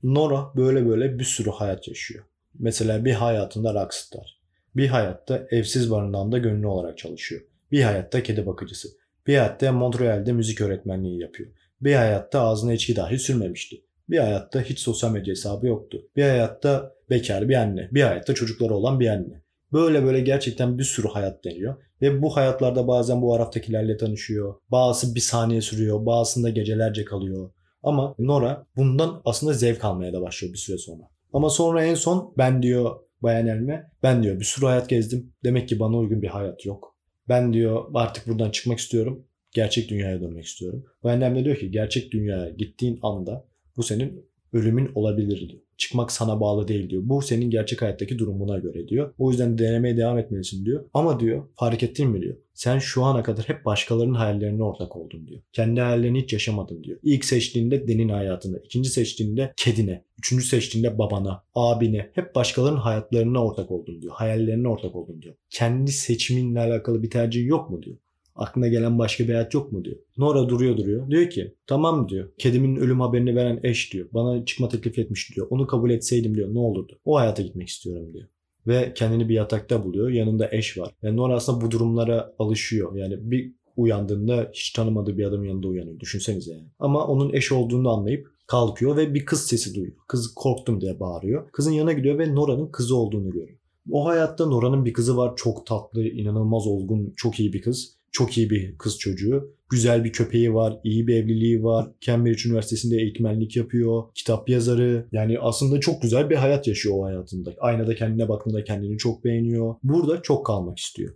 Nora 0.02 0.52
böyle 0.56 0.88
böyle 0.88 1.18
bir 1.18 1.24
sürü 1.24 1.50
hayat 1.50 1.88
yaşıyor. 1.88 2.24
Mesela 2.58 3.04
bir 3.04 3.12
hayatında 3.12 3.84
rockstar. 3.84 4.40
Bir 4.76 4.88
hayatta 4.88 5.46
evsiz 5.50 5.90
barınağında 5.90 6.38
gönüllü 6.38 6.66
olarak 6.66 6.98
çalışıyor. 6.98 7.42
Bir 7.72 7.82
hayatta 7.82 8.22
kedi 8.22 8.46
bakıcısı. 8.46 8.99
Bir 9.30 9.36
hayatta 9.36 9.72
Montreal'de 9.72 10.32
müzik 10.32 10.60
öğretmenliği 10.60 11.20
yapıyor. 11.20 11.50
Bir 11.80 11.94
hayatta 11.94 12.40
ağzına 12.40 12.72
içki 12.72 12.96
dahi 12.96 13.18
sürmemişti. 13.18 13.84
Bir 14.08 14.18
hayatta 14.18 14.60
hiç 14.60 14.78
sosyal 14.78 15.10
medya 15.10 15.30
hesabı 15.30 15.66
yoktu. 15.66 16.02
Bir 16.16 16.22
hayatta 16.22 16.92
bekar 17.10 17.48
bir 17.48 17.54
anne. 17.54 17.88
Bir 17.92 18.02
hayatta 18.02 18.34
çocukları 18.34 18.74
olan 18.74 19.00
bir 19.00 19.08
anne. 19.08 19.42
Böyle 19.72 20.04
böyle 20.04 20.20
gerçekten 20.20 20.78
bir 20.78 20.84
sürü 20.84 21.08
hayat 21.08 21.44
deniyor. 21.44 21.76
Ve 22.02 22.22
bu 22.22 22.36
hayatlarda 22.36 22.88
bazen 22.88 23.22
bu 23.22 23.34
Araf'takilerle 23.34 23.96
tanışıyor. 23.96 24.54
Bazısı 24.70 25.14
bir 25.14 25.20
saniye 25.20 25.60
sürüyor. 25.60 26.06
Bazısında 26.06 26.50
gecelerce 26.50 27.04
kalıyor. 27.04 27.50
Ama 27.82 28.14
Nora 28.18 28.66
bundan 28.76 29.22
aslında 29.24 29.52
zevk 29.52 29.84
almaya 29.84 30.12
da 30.12 30.22
başlıyor 30.22 30.52
bir 30.52 30.58
süre 30.58 30.78
sonra. 30.78 31.02
Ama 31.32 31.50
sonra 31.50 31.84
en 31.84 31.94
son 31.94 32.34
ben 32.38 32.62
diyor 32.62 32.96
Bayan 33.22 33.46
Elme, 33.46 33.90
ben 34.02 34.22
diyor 34.22 34.40
bir 34.40 34.44
sürü 34.44 34.66
hayat 34.66 34.88
gezdim. 34.88 35.32
Demek 35.44 35.68
ki 35.68 35.80
bana 35.80 35.96
uygun 35.96 36.22
bir 36.22 36.28
hayat 36.28 36.66
yok. 36.66 36.89
Ben 37.30 37.52
diyor 37.52 37.84
artık 37.94 38.26
buradan 38.28 38.50
çıkmak 38.50 38.78
istiyorum. 38.78 39.26
Gerçek 39.52 39.90
dünyaya 39.90 40.20
dönmek 40.20 40.44
istiyorum. 40.44 40.84
Bayan 41.04 41.20
Elme 41.20 41.44
diyor 41.44 41.56
ki 41.56 41.70
gerçek 41.70 42.12
dünyaya 42.12 42.50
gittiğin 42.50 42.98
anda 43.02 43.44
bu 43.76 43.82
senin 43.82 44.29
ölümün 44.52 44.90
olabilir 44.94 45.48
diyor. 45.48 45.62
Çıkmak 45.76 46.12
sana 46.12 46.40
bağlı 46.40 46.68
değil 46.68 46.90
diyor. 46.90 47.02
Bu 47.04 47.22
senin 47.22 47.50
gerçek 47.50 47.82
hayattaki 47.82 48.18
durumuna 48.18 48.58
göre 48.58 48.88
diyor. 48.88 49.14
O 49.18 49.30
yüzden 49.30 49.58
denemeye 49.58 49.96
devam 49.96 50.18
etmelisin 50.18 50.64
diyor. 50.64 50.84
Ama 50.94 51.20
diyor 51.20 51.44
fark 51.56 51.82
ettin 51.82 52.10
mi 52.10 52.20
diyor. 52.20 52.36
Sen 52.54 52.78
şu 52.78 53.04
ana 53.04 53.22
kadar 53.22 53.44
hep 53.48 53.64
başkalarının 53.64 54.14
hayallerine 54.14 54.62
ortak 54.62 54.96
oldun 54.96 55.26
diyor. 55.26 55.40
Kendi 55.52 55.80
hayallerini 55.80 56.22
hiç 56.22 56.32
yaşamadın 56.32 56.84
diyor. 56.84 56.98
İlk 57.02 57.24
seçtiğinde 57.24 57.88
denin 57.88 58.08
hayatında, 58.08 58.58
ikinci 58.58 58.90
seçtiğinde 58.90 59.52
kedine, 59.56 60.04
üçüncü 60.18 60.44
seçtiğinde 60.44 60.98
babana, 60.98 61.44
abine, 61.54 62.10
hep 62.14 62.34
başkalarının 62.34 62.78
hayatlarına 62.78 63.44
ortak 63.44 63.70
oldun 63.70 64.02
diyor. 64.02 64.14
Hayallerine 64.14 64.68
ortak 64.68 64.96
oldun 64.96 65.22
diyor. 65.22 65.34
Kendi 65.50 65.92
seçiminle 65.92 66.60
alakalı 66.60 67.02
bir 67.02 67.10
tercihin 67.10 67.46
yok 67.46 67.70
mu 67.70 67.82
diyor. 67.82 67.96
Aklına 68.40 68.68
gelen 68.68 68.98
başka 68.98 69.24
bir 69.24 69.32
hayat 69.32 69.54
yok 69.54 69.72
mu 69.72 69.84
diyor. 69.84 69.96
Nora 70.16 70.48
duruyor 70.48 70.76
duruyor. 70.76 71.10
Diyor 71.10 71.30
ki 71.30 71.54
tamam 71.66 72.08
diyor. 72.08 72.28
Kedimin 72.38 72.76
ölüm 72.76 73.00
haberini 73.00 73.36
veren 73.36 73.60
eş 73.62 73.92
diyor. 73.92 74.08
Bana 74.12 74.44
çıkma 74.44 74.68
teklif 74.68 74.98
etmiş 74.98 75.36
diyor. 75.36 75.46
Onu 75.50 75.66
kabul 75.66 75.90
etseydim 75.90 76.34
diyor 76.34 76.54
ne 76.54 76.58
olurdu. 76.58 76.98
O 77.04 77.16
hayata 77.16 77.42
gitmek 77.42 77.68
istiyorum 77.68 78.12
diyor. 78.12 78.28
Ve 78.66 78.92
kendini 78.94 79.28
bir 79.28 79.34
yatakta 79.34 79.84
buluyor. 79.84 80.08
Yanında 80.08 80.48
eş 80.52 80.78
var. 80.78 80.94
Yani 81.02 81.16
Nora 81.16 81.34
aslında 81.34 81.64
bu 81.64 81.70
durumlara 81.70 82.34
alışıyor. 82.38 82.94
Yani 82.94 83.30
bir 83.30 83.52
uyandığında 83.76 84.50
hiç 84.52 84.70
tanımadığı 84.72 85.18
bir 85.18 85.24
adamın 85.24 85.44
yanında 85.44 85.68
uyanıyor. 85.68 86.00
Düşünsenize 86.00 86.52
yani. 86.52 86.68
Ama 86.78 87.06
onun 87.06 87.32
eş 87.32 87.52
olduğunu 87.52 87.90
anlayıp 87.90 88.28
kalkıyor 88.46 88.96
ve 88.96 89.14
bir 89.14 89.24
kız 89.24 89.46
sesi 89.46 89.74
duyuyor. 89.74 89.96
Kız 90.08 90.34
korktum 90.34 90.80
diye 90.80 91.00
bağırıyor. 91.00 91.50
Kızın 91.52 91.72
yanına 91.72 91.92
gidiyor 91.92 92.18
ve 92.18 92.34
Nora'nın 92.34 92.66
kızı 92.66 92.96
olduğunu 92.96 93.30
görüyor. 93.30 93.58
O 93.90 94.06
hayatta 94.06 94.46
Nora'nın 94.46 94.84
bir 94.84 94.92
kızı 94.92 95.16
var. 95.16 95.32
Çok 95.36 95.66
tatlı, 95.66 96.02
inanılmaz 96.02 96.66
olgun, 96.66 97.12
çok 97.16 97.40
iyi 97.40 97.52
bir 97.52 97.62
kız. 97.62 97.99
Çok 98.12 98.38
iyi 98.38 98.50
bir 98.50 98.78
kız 98.78 98.98
çocuğu. 98.98 99.54
Güzel 99.70 100.04
bir 100.04 100.12
köpeği 100.12 100.54
var, 100.54 100.80
iyi 100.84 101.06
bir 101.06 101.16
evliliği 101.16 101.62
var. 101.62 101.90
Cambridge 102.00 102.48
Üniversitesi'nde 102.48 102.96
eğitmenlik 102.96 103.56
yapıyor. 103.56 104.02
Kitap 104.14 104.48
yazarı. 104.48 105.06
Yani 105.12 105.38
aslında 105.40 105.80
çok 105.80 106.02
güzel 106.02 106.30
bir 106.30 106.36
hayat 106.36 106.66
yaşıyor 106.66 106.94
o 106.98 107.04
hayatında. 107.04 107.54
Aynada 107.60 107.94
kendine 107.94 108.28
baktığında 108.28 108.64
kendini 108.64 108.98
çok 108.98 109.24
beğeniyor. 109.24 109.74
Burada 109.82 110.22
çok 110.22 110.46
kalmak 110.46 110.78
istiyor. 110.78 111.14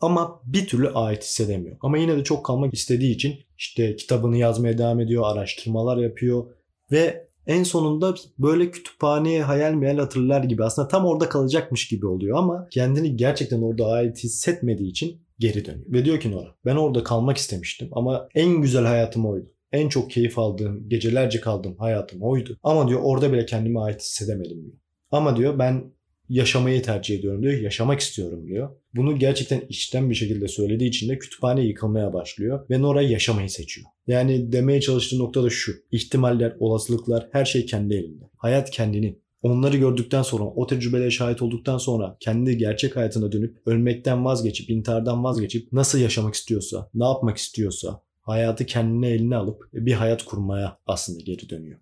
Ama 0.00 0.40
bir 0.44 0.66
türlü 0.66 0.88
ait 0.88 1.22
hissedemiyor. 1.22 1.76
Ama 1.80 1.98
yine 1.98 2.16
de 2.16 2.24
çok 2.24 2.44
kalmak 2.46 2.74
istediği 2.74 3.14
için 3.14 3.34
işte 3.58 3.96
kitabını 3.96 4.36
yazmaya 4.36 4.78
devam 4.78 5.00
ediyor, 5.00 5.22
araştırmalar 5.26 5.96
yapıyor 5.96 6.44
ve 6.92 7.28
en 7.46 7.62
sonunda 7.62 8.14
böyle 8.38 8.70
kütüphaneye 8.70 9.42
hayal 9.42 9.72
meyal 9.72 9.98
hatırlar 9.98 10.44
gibi 10.44 10.64
aslında 10.64 10.88
tam 10.88 11.06
orada 11.06 11.28
kalacakmış 11.28 11.88
gibi 11.88 12.06
oluyor 12.06 12.38
ama 12.38 12.68
kendini 12.70 13.16
gerçekten 13.16 13.62
orada 13.62 13.86
ait 13.86 14.24
hissetmediği 14.24 14.90
için 14.90 15.20
geri 15.38 15.64
dönüyor. 15.64 15.86
Ve 15.88 16.04
diyor 16.04 16.20
ki 16.20 16.30
Nora 16.30 16.54
ben 16.64 16.76
orada 16.76 17.04
kalmak 17.04 17.36
istemiştim 17.36 17.88
ama 17.92 18.28
en 18.34 18.62
güzel 18.62 18.84
hayatım 18.84 19.26
oydu. 19.26 19.52
En 19.72 19.88
çok 19.88 20.10
keyif 20.10 20.38
aldığım, 20.38 20.88
gecelerce 20.88 21.40
kaldığım 21.40 21.76
hayatım 21.76 22.22
oydu. 22.22 22.58
Ama 22.62 22.88
diyor 22.88 23.00
orada 23.02 23.32
bile 23.32 23.46
kendime 23.46 23.80
ait 23.80 24.00
hissedemedim 24.00 24.62
diyor. 24.62 24.76
Ama 25.10 25.36
diyor 25.36 25.58
ben 25.58 25.92
yaşamayı 26.28 26.82
tercih 26.82 27.18
ediyorum 27.18 27.42
diyor. 27.42 27.52
Yaşamak 27.52 28.00
istiyorum 28.00 28.46
diyor. 28.46 28.70
Bunu 28.94 29.18
gerçekten 29.18 29.62
içten 29.68 30.10
bir 30.10 30.14
şekilde 30.14 30.48
söylediği 30.48 30.88
için 30.88 31.08
de 31.08 31.18
kütüphane 31.18 31.62
yıkılmaya 31.62 32.12
başlıyor 32.12 32.66
ve 32.70 32.82
Nora 32.82 33.02
yaşamayı 33.02 33.50
seçiyor. 33.50 33.86
Yani 34.06 34.52
demeye 34.52 34.80
çalıştığı 34.80 35.18
nokta 35.18 35.42
da 35.42 35.50
şu. 35.50 35.72
İhtimaller, 35.92 36.56
olasılıklar 36.60 37.28
her 37.32 37.44
şey 37.44 37.66
kendi 37.66 37.94
elinde. 37.94 38.24
Hayat 38.36 38.70
kendinin. 38.70 39.22
Onları 39.42 39.76
gördükten 39.76 40.22
sonra, 40.22 40.44
o 40.44 40.66
tecrübelere 40.66 41.10
şahit 41.10 41.42
olduktan 41.42 41.78
sonra 41.78 42.16
kendi 42.20 42.58
gerçek 42.58 42.96
hayatına 42.96 43.32
dönüp 43.32 43.56
ölmekten 43.66 44.24
vazgeçip, 44.24 44.70
intihardan 44.70 45.24
vazgeçip 45.24 45.72
nasıl 45.72 45.98
yaşamak 45.98 46.34
istiyorsa, 46.34 46.90
ne 46.94 47.04
yapmak 47.04 47.36
istiyorsa 47.36 48.02
hayatı 48.20 48.66
kendine 48.66 49.08
eline 49.08 49.36
alıp 49.36 49.68
bir 49.72 49.92
hayat 49.92 50.24
kurmaya 50.24 50.78
aslında 50.86 51.20
geri 51.20 51.50
dönüyor. 51.50 51.78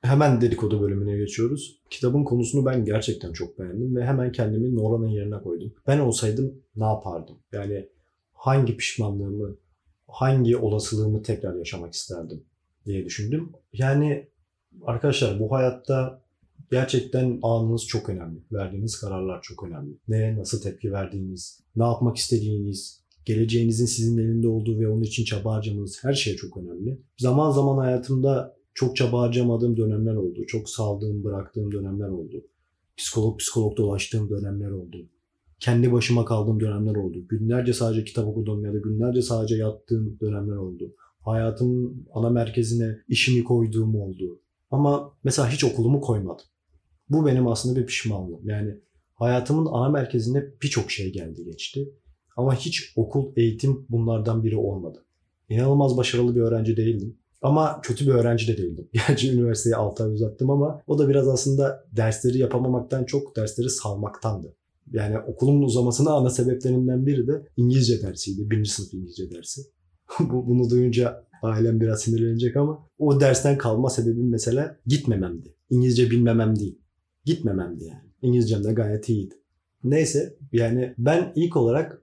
Hemen 0.00 0.40
dedikodu 0.40 0.80
bölümüne 0.82 1.16
geçiyoruz. 1.16 1.80
Kitabın 1.90 2.24
konusunu 2.24 2.66
ben 2.66 2.84
gerçekten 2.84 3.32
çok 3.32 3.58
beğendim 3.58 3.96
ve 3.96 4.04
hemen 4.04 4.32
kendimi 4.32 4.76
Nora'nın 4.76 5.08
yerine 5.08 5.42
koydum. 5.42 5.74
Ben 5.86 5.98
olsaydım 5.98 6.62
ne 6.76 6.84
yapardım? 6.84 7.38
Yani 7.52 7.88
hangi 8.32 8.76
pişmanlığımı, 8.76 9.56
hangi 10.08 10.56
olasılığımı 10.56 11.22
tekrar 11.22 11.54
yaşamak 11.54 11.94
isterdim 11.94 12.44
diye 12.86 13.04
düşündüm. 13.04 13.52
Yani 13.72 14.28
arkadaşlar 14.82 15.40
bu 15.40 15.52
hayatta 15.52 16.22
gerçekten 16.70 17.38
anınız 17.42 17.86
çok 17.86 18.08
önemli. 18.08 18.38
Verdiğiniz 18.52 19.00
kararlar 19.00 19.42
çok 19.42 19.64
önemli. 19.64 19.98
Neye 20.08 20.36
nasıl 20.36 20.62
tepki 20.62 20.92
verdiğiniz, 20.92 21.60
ne 21.76 21.84
yapmak 21.84 22.16
istediğiniz, 22.16 23.00
geleceğinizin 23.24 23.86
sizin 23.86 24.18
elinde 24.18 24.48
olduğu 24.48 24.80
ve 24.80 24.88
onun 24.88 25.02
için 25.02 25.24
çaba 25.24 25.54
harcamanız 25.54 26.04
her 26.04 26.12
şey 26.12 26.36
çok 26.36 26.56
önemli. 26.56 27.00
Zaman 27.18 27.50
zaman 27.50 27.78
hayatımda 27.78 28.56
çok 28.74 28.96
çaba 28.96 29.20
harcamadığım 29.20 29.76
dönemler 29.76 30.14
oldu. 30.14 30.46
Çok 30.46 30.70
saldığım, 30.70 31.24
bıraktığım 31.24 31.72
dönemler 31.72 32.08
oldu. 32.08 32.44
Psikolog 32.96 33.38
psikolog 33.38 33.76
dolaştığım 33.76 34.30
dönemler 34.30 34.70
oldu. 34.70 35.08
Kendi 35.60 35.92
başıma 35.92 36.24
kaldığım 36.24 36.60
dönemler 36.60 36.94
oldu. 36.94 37.18
Günlerce 37.28 37.72
sadece 37.72 38.04
kitap 38.04 38.26
okudum 38.26 38.64
ya 38.64 38.74
da 38.74 38.78
günlerce 38.78 39.22
sadece 39.22 39.56
yattığım 39.56 40.18
dönemler 40.20 40.56
oldu. 40.56 40.94
Hayatımın 41.20 42.06
ana 42.14 42.30
merkezine 42.30 42.98
işimi 43.08 43.44
koyduğum 43.44 43.94
oldu. 43.94 44.40
Ama 44.70 45.12
mesela 45.24 45.50
hiç 45.50 45.64
okulumu 45.64 46.00
koymadım. 46.00 46.46
Bu 47.10 47.26
benim 47.26 47.46
aslında 47.48 47.80
bir 47.80 47.86
pişmanlığım. 47.86 48.48
Yani 48.48 48.74
hayatımın 49.14 49.66
ana 49.72 49.88
merkezinde 49.88 50.54
birçok 50.62 50.90
şey 50.90 51.12
geldi 51.12 51.44
geçti. 51.44 51.92
Ama 52.36 52.54
hiç 52.54 52.92
okul, 52.96 53.32
eğitim 53.36 53.86
bunlardan 53.88 54.44
biri 54.44 54.56
olmadı. 54.56 55.04
İnanılmaz 55.48 55.96
başarılı 55.96 56.34
bir 56.34 56.40
öğrenci 56.40 56.76
değildim. 56.76 57.16
Ama 57.42 57.80
kötü 57.82 58.06
bir 58.06 58.12
öğrenci 58.12 58.48
de 58.48 58.56
değildim. 58.56 58.88
Gerçi 59.08 59.32
üniversiteyi 59.32 59.76
6 59.76 60.04
ay 60.04 60.12
uzattım 60.12 60.50
ama 60.50 60.82
o 60.86 60.98
da 60.98 61.08
biraz 61.08 61.28
aslında 61.28 61.84
dersleri 61.92 62.38
yapamamaktan 62.38 63.04
çok 63.04 63.36
dersleri 63.36 63.70
salmaktandı. 63.70 64.54
Yani 64.92 65.18
okulumun 65.18 65.62
uzamasına 65.62 66.12
ana 66.12 66.30
sebeplerinden 66.30 67.06
biri 67.06 67.26
de 67.26 67.48
İngilizce 67.56 68.02
dersiydi. 68.02 68.50
Birinci 68.50 68.70
sınıf 68.70 68.94
İngilizce 68.94 69.30
dersi. 69.30 69.62
Bunu 70.20 70.70
duyunca 70.70 71.24
ailem 71.42 71.80
biraz 71.80 72.00
sinirlenecek 72.00 72.56
ama 72.56 72.86
o 72.98 73.20
dersten 73.20 73.58
kalma 73.58 73.90
sebebim 73.90 74.30
mesela 74.30 74.76
gitmememdi. 74.86 75.54
İngilizce 75.70 76.10
bilmemem 76.10 76.58
değil. 76.58 76.78
Gitmememdi 77.28 77.84
yani. 77.84 78.08
İngilizcem 78.22 78.64
de 78.64 78.72
gayet 78.72 79.08
iyiydi. 79.08 79.34
Neyse 79.84 80.36
yani 80.52 80.94
ben 80.98 81.32
ilk 81.36 81.56
olarak 81.56 82.02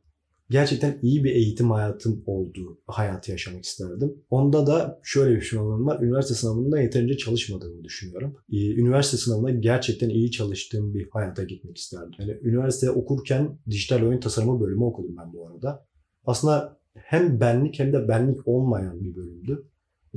gerçekten 0.49 0.99
iyi 1.01 1.23
bir 1.23 1.35
eğitim 1.35 1.71
hayatım 1.71 2.23
olduğu 2.25 2.81
hayatı 2.87 3.31
yaşamak 3.31 3.63
isterdim. 3.63 4.13
Onda 4.29 4.67
da 4.67 4.99
şöyle 5.03 5.35
bir 5.35 5.39
pişmanlığım 5.39 5.85
var. 5.85 6.01
Üniversite 6.01 6.35
sınavında 6.35 6.81
yeterince 6.81 7.17
çalışmadığımı 7.17 7.83
düşünüyorum. 7.83 8.37
Ee, 8.51 8.71
üniversite 8.71 9.17
sınavında 9.17 9.51
gerçekten 9.51 10.09
iyi 10.09 10.31
çalıştığım 10.31 10.93
bir 10.93 11.07
hayata 11.11 11.43
gitmek 11.43 11.77
isterdim. 11.77 12.11
Yani 12.19 12.37
üniversite 12.41 12.91
okurken 12.91 13.59
dijital 13.69 14.01
oyun 14.01 14.19
tasarımı 14.19 14.61
bölümü 14.61 14.83
okudum 14.83 15.17
ben 15.17 15.33
bu 15.33 15.47
arada. 15.47 15.85
Aslında 16.25 16.79
hem 16.93 17.39
benlik 17.39 17.79
hem 17.79 17.93
de 17.93 18.07
benlik 18.07 18.47
olmayan 18.47 19.03
bir 19.03 19.15
bölümdü. 19.15 19.67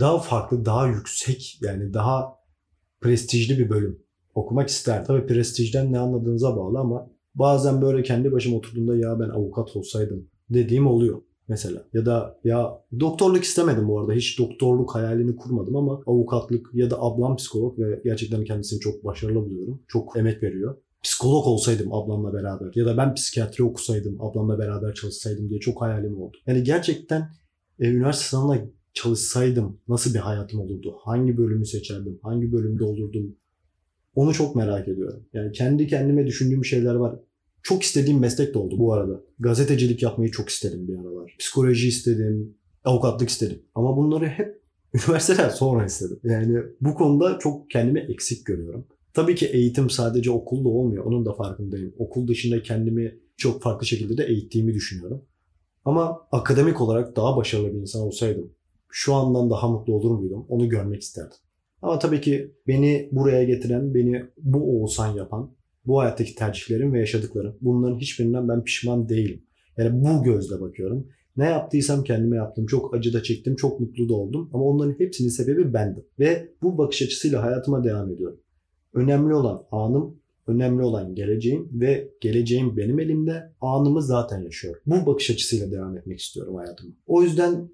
Daha 0.00 0.18
farklı, 0.18 0.64
daha 0.64 0.88
yüksek 0.88 1.58
yani 1.62 1.94
daha 1.94 2.34
prestijli 3.00 3.58
bir 3.58 3.70
bölüm 3.70 4.07
okumak 4.38 4.68
isterdim. 4.68 5.04
Tabii 5.06 5.26
prestijden 5.26 5.92
ne 5.92 5.98
anladığınıza 5.98 6.56
bağlı 6.56 6.78
ama 6.78 7.10
bazen 7.34 7.82
böyle 7.82 8.02
kendi 8.02 8.32
başıma 8.32 8.56
oturduğumda 8.56 8.96
ya 8.96 9.20
ben 9.20 9.28
avukat 9.28 9.76
olsaydım 9.76 10.28
dediğim 10.50 10.86
oluyor 10.86 11.22
mesela. 11.48 11.84
Ya 11.92 12.06
da 12.06 12.38
ya 12.44 12.82
doktorluk 13.00 13.44
istemedim 13.44 13.88
bu 13.88 14.00
arada. 14.00 14.12
Hiç 14.12 14.38
doktorluk 14.38 14.94
hayalini 14.94 15.36
kurmadım 15.36 15.76
ama 15.76 16.02
avukatlık 16.06 16.70
ya 16.74 16.90
da 16.90 17.02
ablam 17.02 17.36
psikolog 17.36 17.78
ve 17.78 18.00
gerçekten 18.04 18.44
kendisini 18.44 18.80
çok 18.80 19.04
başarılı 19.04 19.50
buluyorum. 19.50 19.82
Çok 19.88 20.16
emek 20.16 20.42
veriyor. 20.42 20.76
Psikolog 21.02 21.46
olsaydım 21.46 21.92
ablamla 21.92 22.32
beraber 22.32 22.70
ya 22.74 22.86
da 22.86 22.96
ben 22.96 23.14
psikiyatri 23.14 23.64
okusaydım 23.64 24.20
ablamla 24.20 24.58
beraber 24.58 24.94
çalışsaydım 24.94 25.48
diye 25.48 25.60
çok 25.60 25.82
hayalim 25.82 26.20
oldu. 26.20 26.36
Yani 26.46 26.62
gerçekten 26.62 27.30
e, 27.80 27.88
üniversite 27.88 28.24
sınavına 28.24 28.60
çalışsaydım 28.94 29.80
nasıl 29.88 30.14
bir 30.14 30.18
hayatım 30.18 30.60
olurdu? 30.60 30.96
Hangi 31.04 31.36
bölümü 31.36 31.66
seçerdim? 31.66 32.18
Hangi 32.22 32.52
bölümde 32.52 32.84
olurdum? 32.84 33.36
Onu 34.18 34.34
çok 34.34 34.56
merak 34.56 34.88
ediyorum. 34.88 35.24
Yani 35.32 35.52
kendi 35.52 35.86
kendime 35.86 36.26
düşündüğüm 36.26 36.64
şeyler 36.64 36.94
var. 36.94 37.20
Çok 37.62 37.82
istediğim 37.82 38.20
meslek 38.20 38.54
de 38.54 38.58
oldu 38.58 38.78
bu 38.78 38.92
arada. 38.92 39.20
Gazetecilik 39.38 40.02
yapmayı 40.02 40.30
çok 40.30 40.48
istedim 40.48 40.88
bir 40.88 40.98
aralar. 40.98 41.36
Psikoloji 41.38 41.88
istedim, 41.88 42.54
avukatlık 42.84 43.28
istedim. 43.28 43.62
Ama 43.74 43.96
bunları 43.96 44.26
hep 44.26 44.62
üniversiteden 44.94 45.48
sonra 45.48 45.84
istedim. 45.84 46.20
Yani 46.24 46.58
bu 46.80 46.94
konuda 46.94 47.38
çok 47.38 47.70
kendimi 47.70 48.00
eksik 48.00 48.46
görüyorum. 48.46 48.86
Tabii 49.14 49.34
ki 49.34 49.46
eğitim 49.46 49.90
sadece 49.90 50.30
okulda 50.30 50.68
olmuyor. 50.68 51.04
Onun 51.04 51.26
da 51.26 51.32
farkındayım. 51.32 51.94
Okul 51.98 52.28
dışında 52.28 52.62
kendimi 52.62 53.18
çok 53.36 53.62
farklı 53.62 53.86
şekilde 53.86 54.16
de 54.16 54.24
eğittiğimi 54.24 54.74
düşünüyorum. 54.74 55.24
Ama 55.84 56.28
akademik 56.32 56.80
olarak 56.80 57.16
daha 57.16 57.36
başarılı 57.36 57.72
bir 57.72 57.78
insan 57.78 58.02
olsaydım 58.02 58.50
şu 58.90 59.14
andan 59.14 59.50
daha 59.50 59.68
mutlu 59.68 59.94
olur 59.94 60.18
muydum? 60.18 60.46
Onu 60.48 60.68
görmek 60.68 61.02
isterdim. 61.02 61.38
Ama 61.82 61.98
tabii 61.98 62.20
ki 62.20 62.54
beni 62.66 63.08
buraya 63.12 63.44
getiren, 63.44 63.94
beni 63.94 64.24
bu 64.38 64.58
Oğuzhan 64.58 65.14
yapan, 65.14 65.50
bu 65.86 66.00
hayattaki 66.00 66.34
tercihlerim 66.34 66.92
ve 66.92 66.98
yaşadıklarım. 66.98 67.56
Bunların 67.60 67.98
hiçbirinden 67.98 68.48
ben 68.48 68.64
pişman 68.64 69.08
değilim. 69.08 69.42
Yani 69.76 70.04
bu 70.04 70.24
gözle 70.24 70.60
bakıyorum. 70.60 71.08
Ne 71.36 71.44
yaptıysam 71.44 72.04
kendime 72.04 72.36
yaptım. 72.36 72.66
Çok 72.66 72.94
acı 72.94 73.12
da 73.12 73.22
çektim, 73.22 73.56
çok 73.56 73.80
mutlu 73.80 74.08
da 74.08 74.14
oldum. 74.14 74.50
Ama 74.52 74.64
onların 74.64 74.98
hepsinin 74.98 75.28
sebebi 75.28 75.74
bendim. 75.74 76.04
Ve 76.18 76.48
bu 76.62 76.78
bakış 76.78 77.02
açısıyla 77.02 77.42
hayatıma 77.42 77.84
devam 77.84 78.12
ediyorum. 78.12 78.40
Önemli 78.94 79.34
olan 79.34 79.62
anım, 79.70 80.20
önemli 80.46 80.82
olan 80.82 81.14
geleceğim 81.14 81.68
ve 81.72 82.10
geleceğim 82.20 82.76
benim 82.76 83.00
elimde. 83.00 83.52
Anımı 83.60 84.02
zaten 84.02 84.42
yaşıyorum. 84.42 84.80
Bu 84.86 85.06
bakış 85.06 85.30
açısıyla 85.30 85.70
devam 85.70 85.96
etmek 85.96 86.20
istiyorum 86.20 86.54
hayatıma. 86.54 86.92
O 87.06 87.22
yüzden 87.22 87.68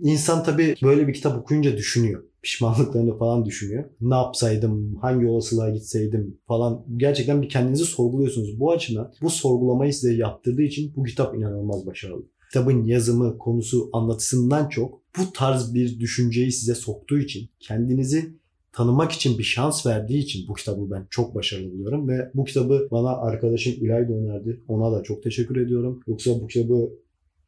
insan 0.00 0.44
tabii 0.44 0.74
böyle 0.82 1.08
bir 1.08 1.14
kitap 1.14 1.38
okuyunca 1.38 1.76
düşünüyor. 1.76 2.24
Pişmanlıklarını 2.42 3.18
falan 3.18 3.44
düşünüyor. 3.44 3.84
Ne 4.00 4.14
yapsaydım, 4.14 4.96
hangi 4.96 5.26
olasılığa 5.26 5.70
gitseydim 5.70 6.38
falan. 6.48 6.84
Gerçekten 6.96 7.42
bir 7.42 7.48
kendinizi 7.48 7.84
sorguluyorsunuz. 7.84 8.60
Bu 8.60 8.72
açıdan 8.72 9.12
bu 9.22 9.30
sorgulamayı 9.30 9.94
size 9.94 10.14
yaptırdığı 10.14 10.62
için 10.62 10.92
bu 10.96 11.04
kitap 11.04 11.36
inanılmaz 11.36 11.86
başarılı 11.86 12.22
kitabın 12.52 12.84
yazımı, 12.84 13.38
konusu, 13.38 13.90
anlatısından 13.92 14.68
çok 14.68 15.00
bu 15.18 15.32
tarz 15.32 15.74
bir 15.74 16.00
düşünceyi 16.00 16.52
size 16.52 16.74
soktuğu 16.74 17.18
için, 17.18 17.50
kendinizi 17.60 18.34
tanımak 18.72 19.12
için 19.12 19.38
bir 19.38 19.42
şans 19.42 19.86
verdiği 19.86 20.18
için 20.18 20.48
bu 20.48 20.54
kitabı 20.54 20.90
ben 20.90 21.06
çok 21.10 21.34
başarılı 21.34 21.72
buluyorum 21.72 22.08
ve 22.08 22.30
bu 22.34 22.44
kitabı 22.44 22.88
bana 22.90 23.16
arkadaşım 23.16 23.72
İlay 23.72 24.08
da 24.08 24.12
önerdi. 24.12 24.60
Ona 24.68 24.92
da 24.92 25.02
çok 25.02 25.22
teşekkür 25.22 25.56
ediyorum. 25.56 26.00
Yoksa 26.06 26.30
bu 26.40 26.46
kitabı 26.46 26.90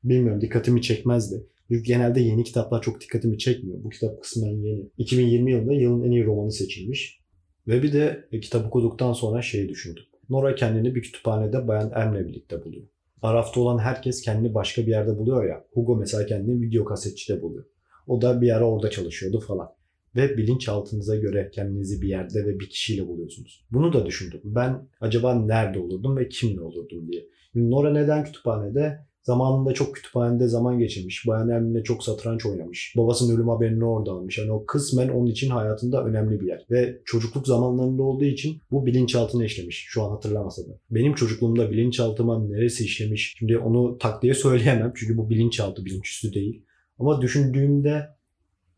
bilmiyorum 0.04 0.40
dikkatimi 0.40 0.82
çekmezdi. 0.82 1.47
Genelde 1.81 2.21
yeni 2.21 2.45
kitaplar 2.45 2.83
çok 2.83 3.00
dikkatimi 3.00 3.38
çekmiyor. 3.38 3.85
Bu 3.85 3.88
kitap 3.88 4.23
kısmen 4.23 4.50
yeni. 4.50 4.91
2020 4.99 5.50
yılında 5.50 5.73
yılın 5.73 6.05
en 6.05 6.11
iyi 6.11 6.25
romanı 6.25 6.52
seçilmiş. 6.52 7.21
Ve 7.69 7.83
bir 7.83 7.93
de 7.93 8.29
kitap 8.43 8.67
okuduktan 8.67 9.12
sonra 9.12 9.43
şeyi 9.43 9.69
düşündüm. 9.69 10.02
Nora 10.29 10.55
kendini 10.55 10.95
bir 10.95 11.02
kütüphanede 11.02 11.69
Bayan 11.69 11.93
Em'le 11.97 12.29
birlikte 12.29 12.64
buluyor. 12.64 12.87
Arafta 13.23 13.61
olan 13.61 13.79
herkes 13.79 14.23
kendini 14.23 14.55
başka 14.55 14.83
bir 14.83 14.91
yerde 14.91 15.19
buluyor 15.19 15.45
ya. 15.45 15.64
Hugo 15.73 15.97
mesela 15.97 16.26
kendini 16.26 16.62
video 16.62 16.85
kasetçide 16.85 17.43
buluyor. 17.43 17.64
O 18.07 18.23
da 18.23 18.41
bir 18.41 18.57
ara 18.57 18.71
orada 18.71 18.91
çalışıyordu 18.91 19.41
falan. 19.41 19.69
Ve 20.17 20.37
bilinçaltınıza 20.37 21.17
göre 21.17 21.50
kendinizi 21.55 22.02
bir 22.02 22.09
yerde 22.09 22.47
ve 22.47 22.61
bir 22.61 22.69
kişiyle 22.69 23.09
buluyorsunuz. 23.09 23.67
Bunu 23.71 23.93
da 23.93 24.07
düşündüm. 24.07 24.41
Ben 24.45 24.88
acaba 25.00 25.35
nerede 25.35 25.79
olurdum 25.79 26.17
ve 26.17 26.29
kimle 26.29 26.61
olurdum 26.61 27.09
diye. 27.12 27.26
Nora 27.55 27.93
neden 27.93 28.25
kütüphanede? 28.25 29.07
Zamanında 29.23 29.75
çok 29.75 29.95
kütüphanede 29.95 30.49
zaman 30.49 30.79
geçirmiş. 30.79 31.26
Bayan 31.26 31.49
Ermin'le 31.49 31.83
çok 31.83 32.05
satranç 32.05 32.47
oynamış. 32.47 32.95
Babasının 32.97 33.37
ölüm 33.37 33.49
haberini 33.49 33.85
orada 33.85 34.12
almış. 34.12 34.38
Yani 34.38 34.52
o 34.52 34.67
kısmen 34.67 35.09
onun 35.09 35.26
için 35.26 35.50
hayatında 35.50 36.05
önemli 36.05 36.41
bir 36.41 36.47
yer. 36.47 36.67
Ve 36.71 37.02
çocukluk 37.05 37.47
zamanlarında 37.47 38.02
olduğu 38.02 38.25
için 38.25 38.62
bu 38.71 38.87
bilinçaltına 38.87 39.45
işlemiş. 39.45 39.85
Şu 39.88 40.02
an 40.02 40.11
hatırlamasa 40.11 40.62
da. 40.62 40.79
Benim 40.91 41.14
çocukluğumda 41.14 41.71
bilinçaltıma 41.71 42.47
neresi 42.47 42.85
işlemiş? 42.85 43.35
Şimdi 43.38 43.59
onu 43.59 43.99
tak 43.99 44.23
diye 44.23 44.35
söyleyemem. 44.45 44.93
Çünkü 44.97 45.17
bu 45.17 45.31
bilinçaltı 45.31 45.85
bilinçüstü 45.85 46.35
değil. 46.35 46.62
Ama 46.99 47.23
düşündüğümde 47.23 48.09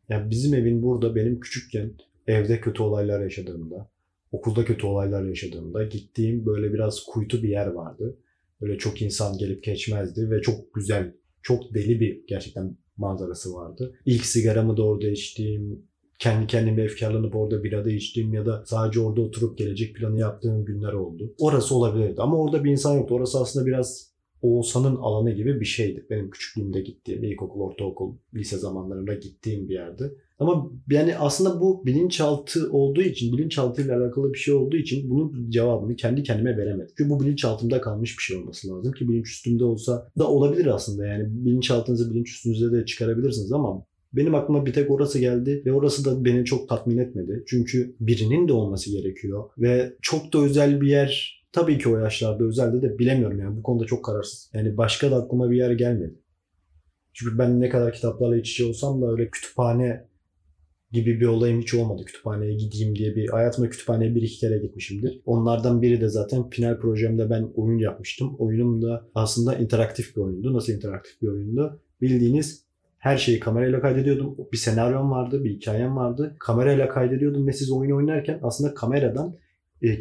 yani 0.09 0.31
bizim 0.31 0.55
evin 0.55 0.83
burada 0.83 1.15
benim 1.15 1.41
küçükken 1.41 1.93
evde 2.27 2.61
kötü 2.61 2.83
olaylar 2.83 3.21
yaşadığımda, 3.21 3.91
okulda 4.33 4.65
kötü 4.65 4.87
olaylar 4.87 5.25
yaşadığımda 5.25 5.85
gittiğim 5.85 6.47
böyle 6.47 6.73
biraz 6.73 7.05
kuytu 7.05 7.43
bir 7.43 7.49
yer 7.49 7.67
vardı. 7.67 8.19
Böyle 8.61 8.79
çok 8.79 9.03
insan 9.03 9.39
gelip 9.39 9.65
geçmezdi 9.65 10.31
ve 10.31 10.43
çok 10.43 10.75
güzel, 10.75 11.15
çok 11.43 11.75
deli 11.75 12.01
bir 12.01 12.27
gerçekten 12.29 12.77
manzarası 12.97 13.55
vardı. 13.55 13.95
İlk 14.07 14.25
sigaramı 14.25 14.77
da 14.77 14.83
orada 14.83 15.09
içtiğim, 15.09 15.87
kendi 16.19 16.47
kendime 16.47 16.83
efkarlanıp 16.83 17.37
orada 17.37 17.65
birada 17.65 17.91
içtiğim 17.91 18.35
ya 18.35 18.47
da 18.47 18.65
sadece 18.67 19.01
orada 19.01 19.21
oturup 19.21 19.59
gelecek 19.59 19.97
planı 19.97 20.19
yaptığım 20.19 20.65
günler 20.65 20.93
oldu. 20.93 21.35
Orası 21.39 21.75
olabilirdi 21.75 22.23
ama 22.23 22.39
orada 22.39 22.65
bir 22.65 22.71
insan 22.71 22.95
yoktu. 22.95 23.15
Orası 23.15 23.41
aslında 23.41 23.67
biraz 23.67 24.15
Oğuzhan'ın 24.43 24.97
alanı 24.97 25.31
gibi 25.31 25.61
bir 25.61 25.65
şeydi. 25.65 26.07
Benim 26.11 26.31
küçüklüğümde 26.31 26.81
gittiğim, 26.81 27.25
ilkokul, 27.25 27.61
ortaokul, 27.61 28.17
lise 28.35 28.59
zamanlarında 28.59 29.15
gittiğim 29.15 29.69
bir 29.69 29.75
yerdi. 29.75 30.15
Ama 30.39 30.71
yani 30.91 31.19
aslında 31.19 31.61
bu 31.61 31.87
bilinçaltı 31.87 32.73
olduğu 32.73 33.03
için, 33.03 33.37
bilinçaltı 33.37 33.83
ile 33.83 33.95
alakalı 33.95 34.33
bir 34.33 34.39
şey 34.39 34.55
olduğu 34.55 34.77
için 34.77 35.11
bunun 35.11 35.51
cevabını 35.51 35.97
kendi 35.97 36.23
kendime 36.23 36.57
veremedim. 36.57 36.95
Çünkü 36.99 37.11
bu 37.11 37.21
bilinçaltımda 37.21 37.81
kalmış 37.81 38.19
bir 38.19 38.23
şey 38.23 38.37
olması 38.37 38.69
lazım 38.69 38.93
ki 38.93 39.09
bilinç 39.09 39.31
üstümde 39.31 39.65
olsa 39.65 40.09
da 40.19 40.29
olabilir 40.29 40.67
aslında. 40.67 41.07
Yani 41.07 41.25
bilinçaltınızı 41.29 42.11
bilinç 42.11 42.31
üstünüze 42.31 42.73
de 42.73 42.87
çıkarabilirsiniz 42.87 43.53
ama 43.53 43.87
benim 44.13 44.35
aklıma 44.35 44.67
bir 44.67 44.73
tek 44.73 44.91
orası 44.91 45.19
geldi 45.19 45.63
ve 45.67 45.73
orası 45.73 46.05
da 46.05 46.25
beni 46.25 46.45
çok 46.45 46.69
tatmin 46.69 46.99
etmedi. 46.99 47.45
Çünkü 47.47 47.97
birinin 48.01 48.49
de 48.49 48.53
olması 48.53 48.91
gerekiyor 48.91 49.45
ve 49.59 49.93
çok 50.03 50.33
da 50.33 50.39
özel 50.39 50.81
bir 50.81 50.89
yer 50.89 51.43
tabii 51.53 51.79
ki 51.79 51.89
o 51.89 51.99
yaşlarda 51.99 52.45
özelde 52.45 52.83
de 52.83 52.99
bilemiyorum 52.99 53.41
yani 53.41 53.57
bu 53.57 53.63
konuda 53.63 53.85
çok 53.85 54.05
kararsız. 54.05 54.51
Yani 54.55 54.77
başka 54.77 55.11
da 55.11 55.17
aklıma 55.17 55.51
bir 55.51 55.57
yer 55.57 55.71
gelmedi. 55.71 56.15
Çünkü 57.13 57.39
ben 57.39 57.61
ne 57.61 57.69
kadar 57.69 57.93
kitaplarla 57.93 58.37
iç 58.37 58.51
içe 58.51 58.65
olsam 58.65 59.03
da 59.03 59.13
öyle 59.13 59.31
kütüphane 59.31 60.09
gibi 60.95 61.21
bir 61.21 61.27
olayım 61.27 61.61
hiç 61.61 61.75
olmadı. 61.75 62.05
Kütüphaneye 62.05 62.55
gideyim 62.55 62.97
diye 62.97 63.17
bir 63.17 63.29
hayatımda 63.29 63.71
kütüphaneye 63.71 64.15
bir 64.15 64.23
iki 64.23 64.39
kere 64.39 64.59
gitmişimdir. 64.59 65.21
Onlardan 65.27 65.83
biri 65.83 66.01
de 66.01 66.09
zaten 66.09 66.51
final 66.51 66.79
projemde 66.79 67.31
ben 67.31 67.51
oyun 67.55 67.79
yapmıştım. 67.79 68.37
Oyunum 68.39 68.83
da 68.83 69.09
aslında 69.15 69.55
interaktif 69.55 70.17
bir 70.17 70.21
oyundu. 70.21 70.55
Nasıl 70.55 70.73
interaktif 70.73 71.23
bir 71.23 71.29
oyundu? 71.29 71.81
Bildiğiniz 72.01 72.65
her 72.99 73.17
şeyi 73.17 73.41
kamerayla 73.41 73.81
kaydediyordum. 73.81 74.37
Bir 74.53 74.57
senaryom 74.57 75.11
vardı, 75.11 75.45
bir 75.45 75.51
hikayem 75.51 75.97
vardı. 75.97 76.37
Kamerayla 76.41 76.89
kaydediyordum 76.89 77.47
ve 77.47 77.53
siz 77.53 77.71
oyun 77.71 77.97
oynarken 77.97 78.41
aslında 78.43 78.75
kameradan 78.75 79.37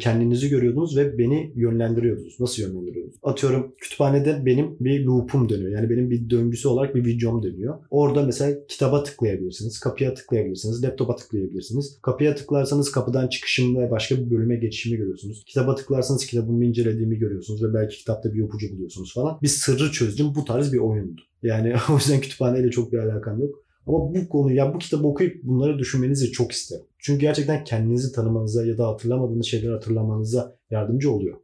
kendinizi 0.00 0.48
görüyordunuz 0.48 0.96
ve 0.96 1.18
beni 1.18 1.52
yönlendiriyordunuz. 1.56 2.40
Nasıl 2.40 2.62
yönlendiriyordunuz? 2.62 3.16
Atıyorum 3.22 3.74
kütüphanede 3.78 4.46
benim 4.46 4.76
bir 4.80 5.04
loop'um 5.04 5.48
dönüyor. 5.48 5.70
Yani 5.70 5.90
benim 5.90 6.10
bir 6.10 6.30
döngüsü 6.30 6.68
olarak 6.68 6.94
bir 6.94 7.04
videom 7.04 7.42
dönüyor. 7.42 7.78
Orada 7.90 8.22
mesela 8.22 8.66
kitaba 8.68 9.02
tıklayabilirsiniz, 9.02 9.80
kapıya 9.80 10.14
tıklayabilirsiniz, 10.14 10.84
laptopa 10.84 11.16
tıklayabilirsiniz. 11.16 11.98
Kapıya 12.02 12.34
tıklarsanız 12.34 12.92
kapıdan 12.92 13.28
çıkışımda 13.28 13.90
başka 13.90 14.16
bir 14.16 14.30
bölüme 14.30 14.56
geçişimi 14.56 14.96
görüyorsunuz. 14.96 15.44
Kitaba 15.46 15.74
tıklarsanız 15.74 16.26
kitabımı 16.26 16.64
incelediğimi 16.64 17.18
görüyorsunuz 17.18 17.64
ve 17.64 17.74
belki 17.74 17.98
kitapta 17.98 18.34
bir 18.34 18.44
ipucu 18.44 18.72
buluyorsunuz 18.72 19.14
falan. 19.14 19.38
Bir 19.42 19.48
sırrı 19.48 19.92
çözdüm. 19.92 20.26
Bu 20.34 20.44
tarz 20.44 20.72
bir 20.72 20.78
oyundu. 20.78 21.20
Yani 21.42 21.74
o 21.90 21.94
yüzden 21.94 22.20
kütüphaneyle 22.20 22.70
çok 22.70 22.92
bir 22.92 22.98
alakam 22.98 23.40
yok. 23.40 23.63
Ama 23.86 24.14
bu 24.14 24.28
konu 24.28 24.52
ya 24.52 24.74
bu 24.74 24.78
kitabı 24.78 25.06
okuyup 25.06 25.44
bunları 25.44 25.78
düşünmenizi 25.78 26.32
çok 26.32 26.52
isterim. 26.52 26.84
Çünkü 26.98 27.20
gerçekten 27.20 27.64
kendinizi 27.64 28.12
tanımanıza 28.12 28.66
ya 28.66 28.78
da 28.78 28.88
hatırlamadığınız 28.88 29.46
şeyleri 29.46 29.72
hatırlamanıza 29.72 30.56
yardımcı 30.70 31.12
oluyor. 31.12 31.36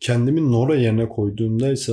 Kendimi 0.00 0.52
Nora 0.52 0.76
yerine 0.76 1.08
koyduğumda 1.08 1.72
ise 1.72 1.92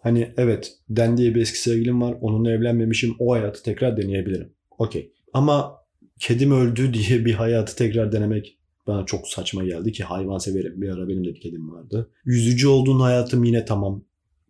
hani 0.00 0.32
evet 0.36 0.72
Den 0.90 1.16
diye 1.16 1.34
bir 1.34 1.40
eski 1.40 1.60
sevgilim 1.60 2.02
var. 2.02 2.16
Onunla 2.20 2.52
evlenmemişim. 2.52 3.16
O 3.18 3.32
hayatı 3.32 3.62
tekrar 3.62 3.96
deneyebilirim. 3.96 4.52
Okey. 4.78 5.12
Ama 5.32 5.76
kedim 6.18 6.52
öldü 6.52 6.94
diye 7.08 7.24
bir 7.24 7.34
hayatı 7.34 7.76
tekrar 7.76 8.12
denemek 8.12 8.58
bana 8.86 9.06
çok 9.06 9.28
saçma 9.28 9.64
geldi 9.64 9.92
ki 9.92 10.04
hayvan 10.04 10.38
severim. 10.38 10.82
Bir 10.82 10.88
ara 10.88 11.08
benim 11.08 11.24
de 11.24 11.34
bir 11.34 11.40
kedim 11.40 11.72
vardı. 11.72 12.10
Yüzücü 12.24 12.68
olduğun 12.68 13.00
hayatım 13.00 13.44
yine 13.44 13.64
tamam. 13.64 14.04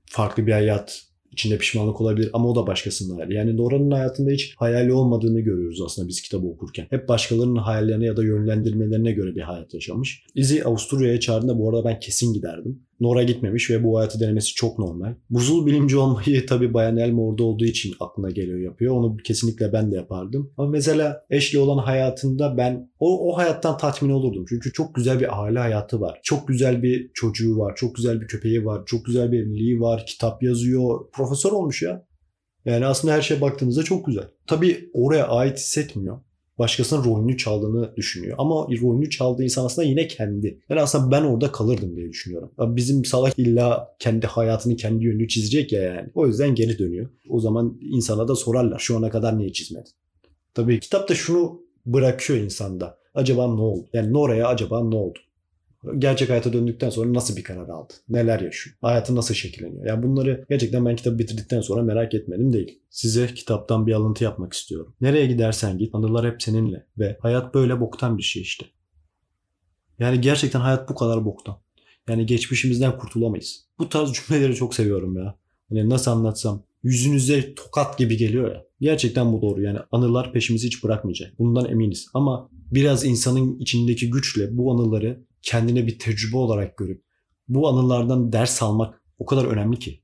Farklı 0.07 0.47
bir 0.47 0.53
hayat 0.53 1.10
içinde 1.41 1.59
pişmanlık 1.59 2.01
olabilir 2.01 2.31
ama 2.33 2.49
o 2.49 2.57
da 2.57 2.67
başkasının 2.67 3.15
hayali. 3.15 3.35
Yani 3.35 3.57
Nora'nın 3.57 3.91
hayatında 3.91 4.31
hiç 4.31 4.55
hayali 4.57 4.93
olmadığını 4.93 5.41
görüyoruz 5.41 5.83
aslında 5.87 6.09
biz 6.09 6.23
kitabı 6.23 6.47
okurken. 6.47 6.87
Hep 6.91 7.09
başkalarının 7.09 7.57
hayallerine 7.57 8.05
ya 8.05 8.17
da 8.17 8.25
yönlendirmelerine 8.25 9.13
göre 9.13 9.35
bir 9.35 9.41
hayat 9.41 9.75
yaşamış. 9.75 10.25
Izzy 10.35 10.63
Avusturya'ya 10.65 11.21
çağırdığında 11.21 11.59
bu 11.59 11.69
arada 11.69 11.85
ben 11.85 12.01
kesin 12.01 12.33
giderdim. 12.33 12.83
Nora 13.01 13.23
gitmemiş 13.23 13.71
ve 13.71 13.85
bu 13.85 13.99
hayatı 13.99 14.21
denemesi 14.21 14.55
çok 14.55 14.79
normal. 14.79 15.15
Buzul 15.31 15.67
bilimci 15.67 15.97
olmayı 15.97 16.47
tabii 16.49 16.75
Bayan 16.75 16.97
Elma 16.97 17.23
orada 17.23 17.45
olduğu 17.45 17.65
için 17.65 17.95
aklına 18.01 18.31
geliyor 18.31 18.59
yapıyor. 18.59 18.97
Onu 18.97 19.17
kesinlikle 19.17 19.73
ben 19.73 19.93
de 19.93 19.97
yapardım. 19.97 20.53
Ama 20.57 20.71
mesela 20.71 21.25
Ashley 21.37 21.63
olan 21.63 21.79
hayatında 21.79 22.57
ben 22.57 22.91
o, 22.99 23.31
o 23.33 23.39
hayattan 23.39 23.79
tatmin 23.79 24.11
olurdum. 24.11 24.45
Çünkü 24.49 24.73
çok 24.73 24.95
güzel 24.95 25.21
bir 25.21 25.43
aile 25.43 25.59
hayatı 25.59 26.01
var. 26.01 26.21
Çok 26.23 26.49
güzel 26.49 26.83
bir 26.83 27.11
çocuğu 27.15 27.59
var. 27.59 27.77
Çok 27.77 27.95
güzel 27.95 28.21
bir 28.21 28.27
köpeği 28.27 28.65
var. 28.65 28.83
Çok 28.87 29.05
güzel 29.05 29.33
bir 29.33 29.41
evliliği 29.41 29.81
var. 29.81 30.07
Kitap 30.07 30.43
yazıyor. 30.43 31.11
Profesör 31.13 31.53
olmuş 31.53 31.83
ya. 31.83 32.07
Yani 32.65 32.87
aslında 32.87 33.15
her 33.15 33.23
şeye 33.23 33.41
baktığınızda 33.41 33.83
çok 33.83 34.07
güzel. 34.07 34.25
Tabii 34.47 34.91
oraya 34.93 35.29
ait 35.29 35.59
hissetmiyor 35.59 36.21
başkasının 36.61 37.05
rolünü 37.05 37.37
çaldığını 37.37 37.97
düşünüyor. 37.97 38.35
Ama 38.39 38.67
rolünü 38.83 39.11
çaldığı 39.11 39.45
insan 39.45 39.65
aslında 39.65 39.89
yine 39.89 40.09
kendi. 40.09 40.61
Yani 40.69 40.81
aslında 40.81 41.11
ben 41.11 41.23
orada 41.23 41.53
kalırdım 41.53 41.97
diye 41.97 42.09
düşünüyorum. 42.09 42.51
Bizim 42.59 43.05
salak 43.05 43.39
illa 43.39 43.97
kendi 43.99 44.27
hayatını 44.27 44.77
kendi 44.77 45.05
yönünü 45.05 45.29
çizecek 45.29 45.73
ya 45.73 45.83
yani. 45.83 46.09
O 46.15 46.27
yüzden 46.27 46.55
geri 46.55 46.79
dönüyor. 46.79 47.09
O 47.29 47.41
zaman 47.41 47.79
insana 47.81 48.29
da 48.29 48.37
sorarlar 48.37 48.79
şu 48.79 48.97
ana 48.97 49.11
kadar 49.11 49.39
niye 49.39 49.53
çizmedin? 49.53 49.93
Tabii 50.55 50.81
kitap 50.81 51.09
da 51.09 51.15
şunu 51.15 51.61
bırakıyor 51.87 52.39
insanda. 52.39 52.99
Acaba 53.15 53.55
ne 53.55 53.61
oldu? 53.61 53.89
Yani 53.93 54.13
Nora'ya 54.13 54.49
acaba 54.49 54.85
ne 54.85 54.97
oldu? 54.97 55.19
Gerçek 55.99 56.31
hayata 56.31 56.53
döndükten 56.53 56.91
sonra 56.91 57.13
nasıl 57.13 57.37
bir 57.37 57.45
karar 57.45 57.69
aldı? 57.69 57.93
Neler 58.09 58.41
yaşıyor? 58.41 58.77
Hayatı 58.81 59.17
nasıl 59.17 59.35
şekilleniyor? 59.35 59.87
Yani 59.87 60.03
bunları 60.03 60.45
gerçekten 60.49 60.87
ben 60.87 60.97
kitabı 60.97 61.19
bitirdikten 61.19 61.61
sonra 61.61 61.83
merak 61.83 62.15
etmedim 62.15 62.53
değil. 62.53 62.79
Size 62.91 63.35
kitaptan 63.35 63.87
bir 63.87 63.93
alıntı 63.93 64.25
yapmak 64.25 64.53
istiyorum. 64.53 64.95
Nereye 65.01 65.27
gidersen 65.27 65.79
git 65.79 65.95
anılar 65.95 66.33
hep 66.33 66.43
seninle 66.43 66.87
ve 66.99 67.19
hayat 67.21 67.55
böyle 67.55 67.81
boktan 67.81 68.19
bir 68.19 68.23
şey 68.23 68.43
işte. 68.43 68.67
Yani 69.99 70.21
gerçekten 70.21 70.61
hayat 70.61 70.89
bu 70.89 70.95
kadar 70.95 71.25
boktan. 71.25 71.57
Yani 72.09 72.27
geçmişimizden 72.27 72.99
kurtulamayız. 72.99 73.65
Bu 73.79 73.89
tarz 73.89 74.13
cümleleri 74.13 74.55
çok 74.55 74.75
seviyorum 74.75 75.17
ya. 75.17 75.39
Hani 75.69 75.89
nasıl 75.89 76.11
anlatsam 76.11 76.63
yüzünüze 76.83 77.55
tokat 77.55 77.99
gibi 77.99 78.17
geliyor 78.17 78.55
ya. 78.55 78.65
Gerçekten 78.81 79.33
bu 79.33 79.43
doğru 79.43 79.63
yani 79.63 79.79
anılar 79.93 80.33
peşimizi 80.33 80.67
hiç 80.67 80.85
bırakmayacak. 80.85 81.39
Bundan 81.39 81.71
eminiz. 81.71 82.07
Ama 82.15 82.49
biraz 82.53 83.05
insanın 83.05 83.59
içindeki 83.59 84.11
güçle 84.11 84.57
bu 84.57 84.73
anıları 84.73 85.21
kendine 85.43 85.87
bir 85.87 85.99
tecrübe 85.99 86.37
olarak 86.37 86.77
görüp 86.77 87.03
bu 87.49 87.69
anılardan 87.69 88.33
ders 88.33 88.63
almak 88.63 89.01
o 89.19 89.27
kadar 89.27 89.45
önemli 89.45 89.79
ki. 89.79 90.01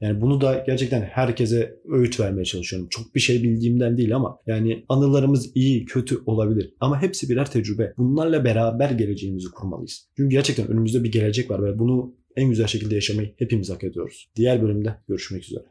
Yani 0.00 0.20
bunu 0.20 0.40
da 0.40 0.64
gerçekten 0.66 1.02
herkese 1.02 1.76
öğüt 1.88 2.20
vermeye 2.20 2.44
çalışıyorum. 2.44 2.88
Çok 2.88 3.14
bir 3.14 3.20
şey 3.20 3.42
bildiğimden 3.42 3.96
değil 3.96 4.16
ama 4.16 4.38
yani 4.46 4.84
anılarımız 4.88 5.50
iyi, 5.54 5.84
kötü 5.84 6.18
olabilir. 6.26 6.74
Ama 6.80 7.02
hepsi 7.02 7.28
birer 7.28 7.50
tecrübe. 7.50 7.94
Bunlarla 7.98 8.44
beraber 8.44 8.90
geleceğimizi 8.90 9.48
kurmalıyız. 9.50 10.08
Çünkü 10.16 10.30
gerçekten 10.30 10.68
önümüzde 10.68 11.04
bir 11.04 11.12
gelecek 11.12 11.50
var 11.50 11.64
ve 11.64 11.78
bunu 11.78 12.14
en 12.36 12.50
güzel 12.50 12.66
şekilde 12.66 12.94
yaşamayı 12.94 13.34
hepimiz 13.36 13.70
hak 13.70 13.84
ediyoruz. 13.84 14.30
Diğer 14.36 14.62
bölümde 14.62 14.96
görüşmek 15.08 15.44
üzere. 15.44 15.64